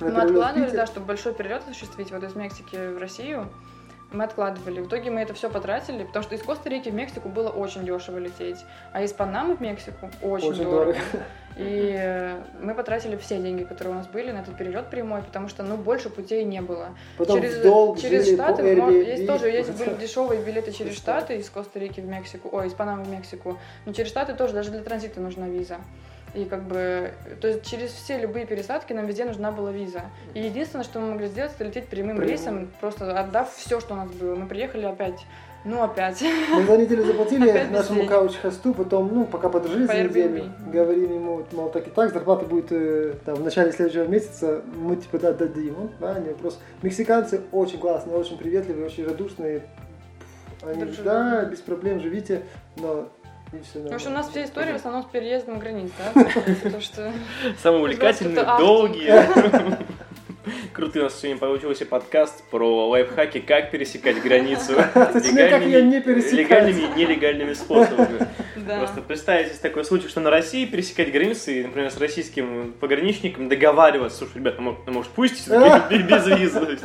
[0.00, 3.48] На Мы в откладывали, да, чтобы большой перелет осуществить вот из Мексики в Россию.
[4.10, 4.80] Мы откладывали.
[4.80, 8.18] В итоге мы это все потратили, потому что из Коста-Рики в Мексику было очень дешево
[8.18, 8.58] лететь,
[8.92, 10.84] а из Панамы в Мексику очень, Очень дорого.
[10.84, 10.98] дорого.
[11.56, 15.62] И мы потратили все деньги, которые у нас были на этот перелет прямой, потому что
[15.62, 16.90] ну больше путей не было.
[17.18, 19.04] Потом через, долг через жили Штаты по Airbnb.
[19.04, 20.96] есть тоже есть были дешевые билеты через?
[20.96, 23.58] Штаты из Коста-Рики в Мексику, ой, из Панамы в Мексику.
[23.84, 25.78] Но через Штаты тоже даже для транзита нужна виза.
[26.34, 30.04] И как бы, то есть через все любые пересадки нам везде нужна была виза.
[30.32, 32.28] И единственное, что мы могли сделать, это лететь прямым Прямым.
[32.28, 34.34] рейсом, просто отдав все, что у нас было.
[34.34, 35.26] Мы приехали опять,
[35.64, 36.22] ну опять.
[36.52, 41.14] Мы за неделю заплатили Опять нашему кауч-хосту, потом, ну, пока подружились По за неделю, говорим
[41.14, 45.18] ему, мол, так и так, зарплата будет э, там, в начале следующего месяца, мы типа
[45.18, 45.90] да, дадим.
[46.00, 46.58] Да, не вопрос.
[46.82, 49.62] Мексиканцы очень классные, очень приветливые, очень радушные.
[50.62, 52.42] Они, да, без проблем живите,
[52.76, 53.08] но
[53.52, 56.24] и все В общем, у нас вся история в основном с переездом границ, да?
[56.62, 57.12] Потому что
[57.62, 59.78] Самые увлекательные, долгие.
[60.72, 68.26] Крутый у нас сегодня получился подкаст про лайфхаки, как пересекать границу легальными и нелегальными способами.
[68.78, 73.48] Просто представить себе такой случай, что на России пересекать границы и, например, с российским пограничником
[73.48, 76.78] договариваться, слушай, ребята, может, ну, может пусть без визы,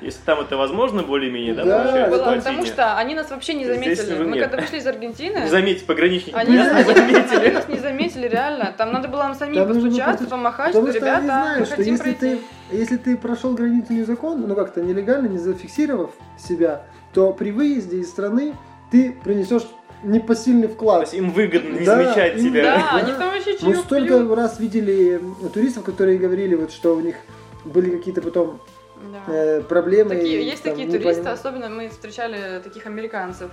[0.00, 4.22] если там это возможно более-менее, да, потому что они нас вообще не заметили.
[4.22, 7.36] Мы когда вышли из Аргентины, Не заметьте, пограничники они, нас не заметили.
[7.36, 8.74] они нас не заметили, реально.
[8.76, 12.38] Там надо было нам самим постучаться, помахать, что, ребята, мы хотим пройти.
[12.70, 18.08] Если ты прошел границу незаконно, ну как-то нелегально, не зафиксировав себя, то при выезде из
[18.10, 18.54] страны
[18.90, 19.66] ты принесешь
[20.04, 21.00] непосильный То вклад.
[21.02, 22.62] есть им выгодно не Да, замечать им- тебя.
[22.62, 22.96] Да, Да.
[22.98, 24.36] они там вообще Мы столько пьют.
[24.36, 25.20] раз видели
[25.52, 27.16] туристов, которые говорили, вот, что у них
[27.64, 28.60] были какие-то потом
[29.12, 29.32] Да.
[29.32, 30.10] э, проблемы.
[30.10, 31.34] Такие, есть там такие туристы, понимали.
[31.34, 33.50] особенно мы встречали таких американцев,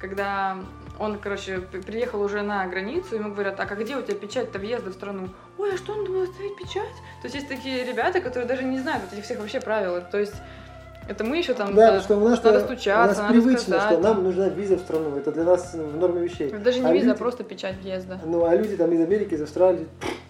[0.00, 0.56] когда
[0.98, 4.58] он, короче, при- приехал уже на границу, ему говорят, а как где у тебя печать-то
[4.58, 5.28] въезда в страну?
[5.58, 6.94] Ой, а что, надо было ставить печать?
[7.22, 10.00] То есть есть такие ребята, которые даже не знают вот этих всех вообще правил.
[10.10, 10.34] То есть
[11.08, 13.18] это мы еще там Да, да, потому что у нас, надо что- стучаться, у нас
[13.18, 15.16] надо привычно, сказать, что нам нужна виза в страну.
[15.16, 16.48] Это для нас в норме вещей.
[16.48, 18.20] Это даже не А виза, а люди- просто печать въезда.
[18.24, 19.86] Ну, а люди там из Америки, из Австралии,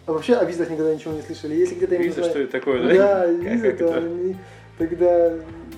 [0.07, 1.55] а вообще о визах никогда ничего не слышали.
[1.55, 3.27] Если где-то им Виза, нужна- что это такое, Да, да?
[3.27, 3.99] виза, Как то это?
[3.99, 4.37] они
[4.79, 5.31] тогда,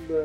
[0.09, 0.25] да.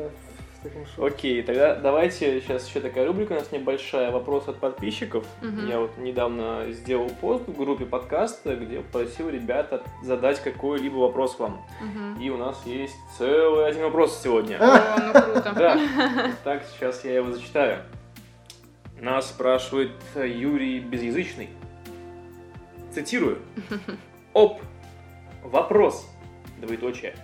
[0.98, 4.10] Окей, тогда давайте сейчас еще такая рубрика у нас небольшая.
[4.10, 5.26] Вопрос от подписчиков.
[5.40, 5.68] Мгм.
[5.68, 11.64] Я вот недавно сделал пост в группе подкаста, где просил ребят задать какой-либо вопрос вам.
[11.80, 12.20] Мгм.
[12.20, 14.58] И у нас есть целый один вопрос сегодня.
[14.60, 15.52] О, ну круто.
[15.56, 15.80] Да,
[16.44, 17.78] так сейчас я его зачитаю.
[19.00, 21.48] Нас спрашивает Юрий Безязычный.
[22.92, 23.38] Цитирую.
[24.32, 24.60] Оп.
[25.42, 26.08] Вопрос.
[26.58, 27.16] Двоеточие.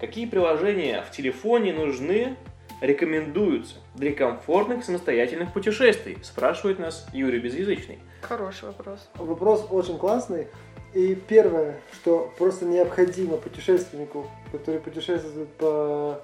[0.00, 2.36] Какие приложения в телефоне нужны,
[2.80, 6.18] рекомендуются для комфортных самостоятельных путешествий?
[6.22, 7.98] Спрашивает нас Юрий Безязычный.
[8.20, 9.08] Хороший вопрос.
[9.16, 10.48] Вопрос очень классный.
[10.92, 16.20] И первое, что просто необходимо путешественнику, который путешествует по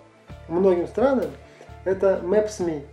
[0.49, 1.27] многим странам,
[1.85, 2.85] это Maps.me.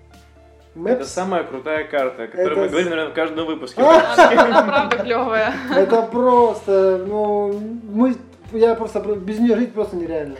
[0.75, 3.81] Это Maps самая крутая карта, о которой Это мы говорим, наверное, в каждом выпуске.
[3.81, 4.31] А!
[4.31, 5.53] Она, правда клевая.
[5.75, 7.53] Это просто, ну,
[7.83, 8.15] мы,
[8.51, 10.37] я просто, про- без нее жить просто нереально.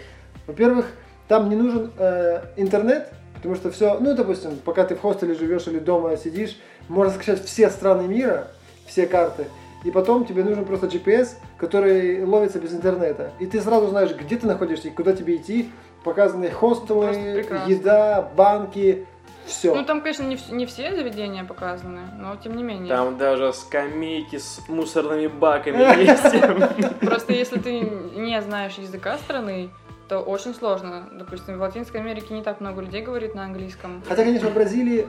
[0.47, 0.87] Во-первых,
[1.27, 5.67] там не нужен э, интернет, потому что все, ну, допустим, пока ты в хостеле живешь
[5.67, 6.57] или дома сидишь,
[6.87, 8.47] можно скачать все страны мира,
[8.85, 9.47] все карты,
[9.83, 13.31] и потом тебе нужен просто GPS, который ловится без интернета.
[13.39, 15.69] И ты сразу знаешь, где ты находишься и куда тебе идти,
[16.03, 19.05] показаны хостелы, еда, банки,
[19.45, 19.73] все.
[19.73, 22.93] Ну там, конечно, не, не все заведения показаны, но тем не менее.
[22.93, 26.99] Там даже скамейки с мусорными баками есть.
[26.99, 29.69] Просто если ты не знаешь языка страны,
[30.07, 31.09] то очень сложно.
[31.11, 34.03] Допустим, в Латинской Америке не так много людей говорит на английском.
[34.07, 35.07] Хотя, конечно, в Бразилии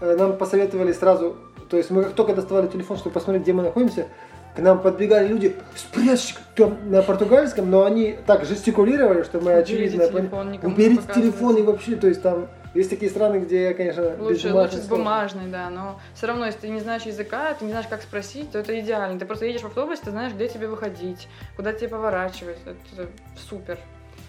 [0.00, 1.36] э, нам посоветовали сразу,
[1.68, 4.08] то есть мы как только доставали телефон, чтобы посмотреть, где мы находимся,
[4.54, 9.62] к нам подбегали люди, спрячьте там на португальском, но они так жестикулировали, что мы Уберите
[9.62, 14.52] очевидно телефон, Уберите телефон и вообще, то есть там есть такие страны, где, конечно, Лучше,
[14.52, 17.86] лучше с бумажной, да, но все равно, если ты не знаешь языка, ты не знаешь,
[17.88, 19.18] как спросить, то это идеально.
[19.18, 22.58] Ты просто едешь в автобус, ты знаешь, где тебе выходить, куда тебе поворачивать.
[22.66, 23.08] Это
[23.48, 23.78] супер.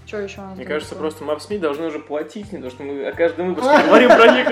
[0.07, 1.11] Что еще у нас Мне кажется, такое?
[1.11, 4.47] просто Maps.me должны уже платить, не то, что мы о каждом выпуске говорим про них.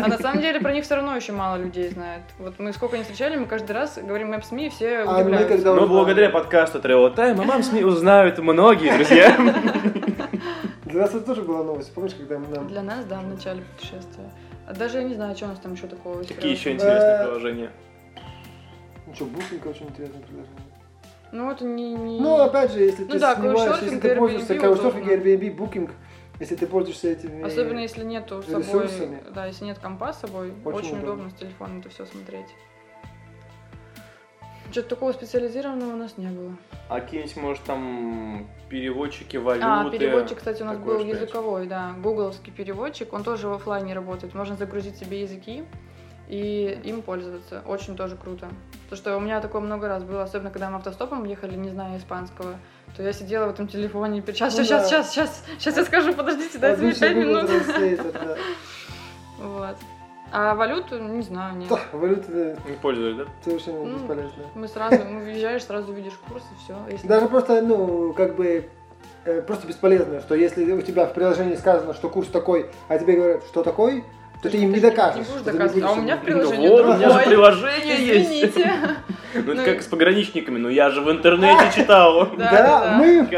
[0.00, 2.22] А на самом деле про них все равно еще мало людей знает.
[2.38, 5.74] Вот мы сколько не встречали, мы каждый раз говорим Maps.me, и все А мы удивляются.
[5.74, 9.36] Но благодаря подкасту Travel Time о Maps.me узнают многие друзья.
[10.84, 12.68] Для нас это тоже была новость, помнишь, когда мы нам...
[12.68, 14.30] Для нас, да, в начале путешествия.
[14.68, 16.22] А даже я не знаю, что у нас там еще такого.
[16.22, 17.70] Какие еще интересные приложения?
[19.08, 20.71] Ну что, букинг очень интересное предложение.
[21.32, 21.94] Ну, это не...
[21.94, 22.20] не...
[22.20, 25.06] Ну, опять же, если Ну ты да, снимаешь, если ты пользуешься каучсерфинг.
[25.08, 25.90] Airbnb, букинг,
[26.38, 27.42] если ты пользуешься этими...
[27.42, 28.90] Особенно если нету с собой,
[29.34, 31.12] да, если нет компа с собой, Очень очень, удобно.
[31.12, 31.30] удобно.
[31.30, 32.46] с телефона это все смотреть.
[34.70, 36.56] Что-то такого специализированного у нас не было.
[36.88, 39.66] А какие-нибудь, может, там переводчики валюты?
[39.66, 41.22] а, переводчик, кстати, у нас такое был что-нибудь?
[41.22, 44.34] языковой, да, гугловский переводчик, он тоже в оффлайне работает.
[44.34, 45.64] Можно загрузить себе языки
[46.28, 47.62] и им пользоваться.
[47.66, 48.48] Очень тоже круто.
[48.92, 51.96] То, что у меня такое много раз было, особенно когда мы автостопом ехали, не зная
[51.96, 52.58] испанского,
[52.94, 54.88] то я сидела в этом телефоне, сейчас, Ну сейчас, да.
[54.88, 58.36] сейчас, сейчас, сейчас я скажу, подождите, дайте мне Обычно 5 Google минут.
[59.38, 59.76] Вот.
[60.30, 61.70] А валюту, не знаю, нет.
[61.70, 62.32] Да, валюта
[62.68, 63.24] Не пользуюсь, да?
[63.42, 64.42] совершенно Ну, бесполезна.
[64.54, 66.76] Мы сразу, мы въезжаешь, сразу видишь курс и все.
[66.90, 67.08] Если...
[67.08, 68.68] Даже просто, ну, как бы,
[69.24, 73.16] э, просто бесполезно, что если у тебя в приложении сказано, что курс такой, а тебе
[73.16, 74.04] говорят, что такой,
[74.42, 75.26] ты, же- им не же докажешь.
[75.28, 75.84] Не ты доказывать.
[75.84, 78.30] А у меня в приложении Ну вот, у меня же приложение есть.
[78.30, 78.72] Извините.
[79.34, 82.28] Ну, это Ну, как с пограничниками, ну я же в интернете читал.
[82.36, 83.28] Да, мы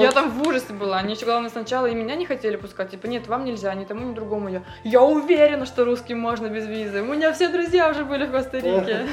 [0.00, 0.98] Я там в ужасе была.
[0.98, 2.90] Они еще, главное, сначала и меня не хотели пускать.
[2.90, 4.48] Типа, нет, вам нельзя, ни тому, ни другому.
[4.48, 7.02] Я, я уверена, что русским можно без визы.
[7.02, 9.00] У меня все друзья уже были в Коста-Рике.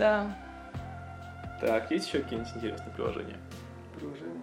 [0.00, 0.26] Да.
[1.60, 3.36] Так, есть еще какие-нибудь интересные приложения?
[3.94, 4.42] Приложение.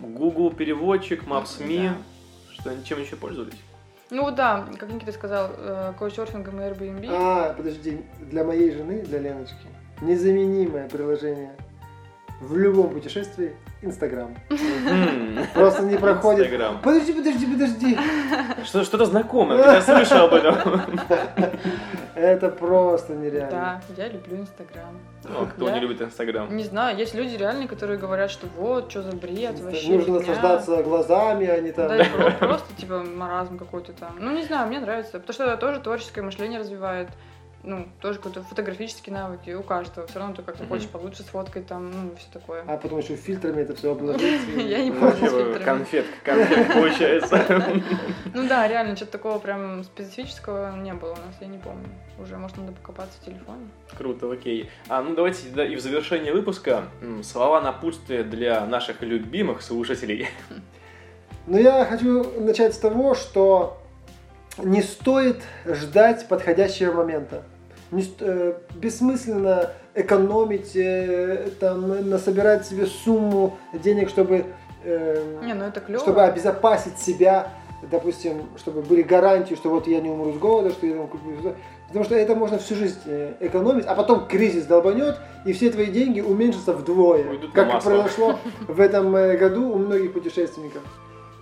[0.00, 1.90] Google переводчик, Maps.me.
[1.90, 1.96] Да.
[2.54, 3.60] Что, чем еще пользовались?
[4.12, 7.06] Ну да, как Никита сказал, э, коучерфингом и Airbnb.
[7.10, 9.66] А, подожди, для моей жены, для Леночки,
[10.02, 11.52] незаменимое приложение
[12.42, 14.34] в любом путешествии Инстаграм.
[15.54, 16.46] Просто не проходит.
[16.46, 16.78] Инстаграм.
[16.82, 17.98] Подожди, подожди, подожди.
[18.64, 20.80] Что- Что-то знакомое, я слышал об этом.
[22.14, 23.50] Это просто нереально.
[23.50, 24.96] Да, я люблю Инстаграм.
[25.24, 26.54] Ну, кто Я- не любит Инстаграм?
[26.56, 30.18] Не знаю, есть люди реальные, которые говорят, что вот, что за бред, вообще Нужно фигня.
[30.34, 31.88] наслаждаться глазами, а не там.
[31.88, 32.04] Да,
[32.38, 34.14] просто типа маразм какой-то там.
[34.20, 35.18] Ну, не знаю, мне нравится.
[35.18, 37.08] Потому что это тоже творческое мышление развивает.
[37.64, 40.06] Ну, тоже какой-то фотографические навыки у каждого.
[40.08, 40.72] Все равно ты как-то Мгм.
[40.72, 42.64] хочешь получше сфоткать там, ну, все такое.
[42.66, 44.40] А потом еще фильтрами это все обложить.
[44.56, 45.60] Я не Ну, помню.
[45.64, 47.82] Конфетка, конфетка получается.
[48.34, 51.86] Ну да, реально, что-то такого прям специфического не было у нас, я не помню.
[52.18, 53.68] Уже, может, надо покопаться в телефоне.
[53.96, 54.70] Круто, окей.
[54.88, 56.84] А, ну давайте да, и в завершение выпуска
[57.22, 60.28] слова напутствия для наших любимых слушателей.
[61.46, 63.78] Но я хочу начать с того, что
[64.58, 67.42] не стоит ждать подходящего момента.
[67.92, 74.46] Не э, бессмысленно экономить, э, там, насобирать себе сумму денег, чтобы,
[74.82, 76.00] э, Не, ну это клево.
[76.00, 77.52] чтобы обезопасить себя,
[77.90, 81.54] допустим, чтобы были гарантии, что вот я не умру с голода, что я там куплю.
[81.88, 85.86] Потому что это можно всю жизнь э, экономить, а потом кризис долбанет, и все твои
[85.86, 87.28] деньги уменьшатся вдвое.
[87.28, 87.90] Уйдут как масло.
[87.90, 90.80] произошло в этом э, году у многих путешественников.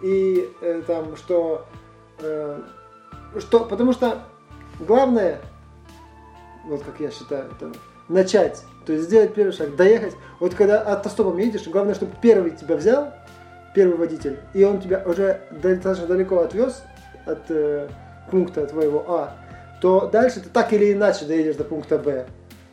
[0.02, 1.66] И э, там, что,
[2.18, 2.58] э,
[3.38, 4.18] что, потому что
[4.80, 5.40] главное,
[6.64, 7.72] вот как я считаю, это
[8.08, 10.14] начать, то есть сделать первый шаг, доехать.
[10.40, 13.12] Вот когда автостопом едешь, главное, чтобы первый тебя взял,
[13.74, 16.82] первый водитель, и он тебя уже достаточно далеко отвез
[17.24, 17.88] от э,
[18.30, 19.36] пункта твоего А,
[19.80, 22.26] то дальше ты так или иначе доедешь до пункта Б.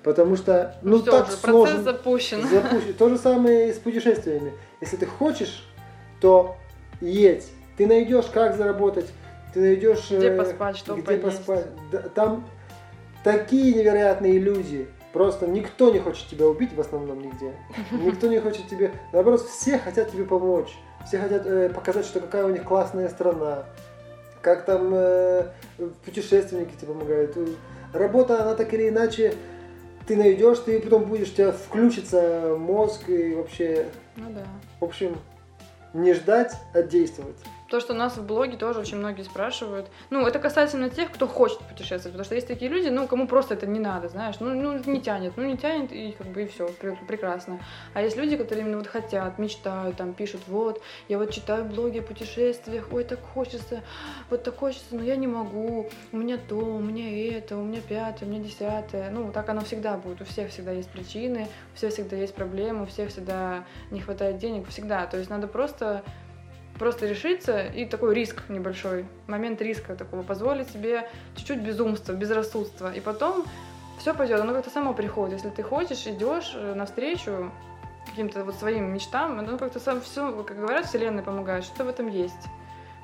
[0.04, 1.76] Потому что, ну, Всё так уже, сложно.
[1.76, 2.48] процесс запущен.
[2.48, 2.94] Запущен.
[2.94, 4.54] То же самое и с путешествиями.
[4.80, 5.68] Если ты хочешь,
[6.22, 6.56] то
[7.02, 7.46] едь.
[7.78, 9.08] Ты найдешь, как заработать,
[9.54, 10.10] ты найдешь...
[10.10, 11.24] Где э, поспать, что где поесть.
[11.24, 11.66] поспать.
[12.16, 12.48] Там
[13.24, 14.88] такие невероятные иллюзии.
[15.14, 17.54] Просто никто не хочет тебя убить, в основном нигде.
[17.92, 18.92] Никто не хочет тебе...
[19.14, 20.78] Наоборот, все хотят тебе помочь.
[21.08, 23.64] Все хотят э, показать, что какая у них классная страна.
[24.42, 25.48] Как там э,
[26.06, 27.36] путешественники тебе помогают.
[27.94, 29.34] Работа, она так или иначе
[30.06, 34.44] ты найдешь, ты потом будешь, у тебя включится мозг и вообще, Ну да.
[34.80, 35.18] в общем,
[35.94, 37.38] не ждать, а действовать.
[37.70, 39.88] То, что нас в блоге тоже очень многие спрашивают.
[40.10, 42.14] Ну, это касательно тех, кто хочет путешествовать.
[42.14, 44.36] Потому что есть такие люди, ну, кому просто это не надо, знаешь.
[44.40, 45.34] Ну, ну не тянет.
[45.36, 46.70] Ну, не тянет, и как бы и все,
[47.08, 47.60] прекрасно.
[47.94, 52.00] А есть люди, которые именно вот хотят, мечтают, там, пишут, вот, я вот читаю блоги
[52.00, 53.82] о путешествиях, ой, так хочется,
[54.30, 55.90] вот так хочется, но я не могу.
[56.14, 59.10] У меня то, у меня это, у меня пятое, у меня десятое.
[59.10, 60.22] Ну, так оно всегда будет.
[60.22, 64.38] У всех всегда есть причины, у всех всегда есть проблемы, у всех всегда не хватает
[64.38, 65.06] денег, всегда.
[65.06, 66.04] То есть надо просто
[66.78, 72.94] просто решиться и такой риск небольшой, момент риска такого, позволить себе чуть-чуть безумства, безрассудства.
[72.94, 73.46] И потом
[74.00, 75.36] все пойдет, оно как-то само приходит.
[75.36, 77.52] Если ты хочешь, идешь э, навстречу
[78.06, 82.08] каким-то вот своим мечтам, оно как-то сам все, как говорят, вселенная помогает, что-то в этом
[82.08, 82.48] есть.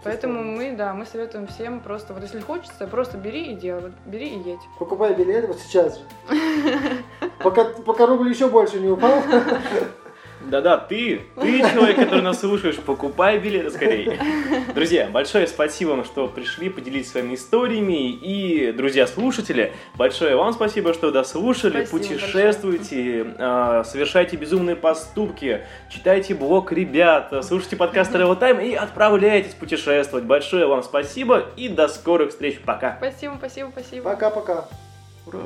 [0.03, 3.91] Поэтому мы, да, мы советуем всем просто, вот если хочется, просто бери и делай, вот
[4.05, 4.59] бери и едь.
[4.77, 6.03] Покупай билет вот сейчас же.
[7.39, 9.21] Пока, пока рубль еще больше не упал.
[10.49, 14.19] Да-да, ты, ты человек, который нас слушаешь, покупай билеты скорее.
[14.75, 18.11] Друзья, большое спасибо вам, что пришли поделиться своими историями.
[18.11, 21.85] И, друзья-слушатели, большое вам спасибо, что дослушали.
[21.85, 29.53] Спасибо Путешествуйте, э, совершайте безумные поступки, читайте блог ребят, слушайте подкаст Travel Time и отправляйтесь
[29.53, 30.25] путешествовать.
[30.25, 32.59] Большое вам спасибо и до скорых встреч.
[32.65, 32.97] Пока.
[32.97, 34.09] Спасибо, спасибо, спасибо.
[34.09, 34.65] Пока-пока.
[35.25, 35.39] Ура!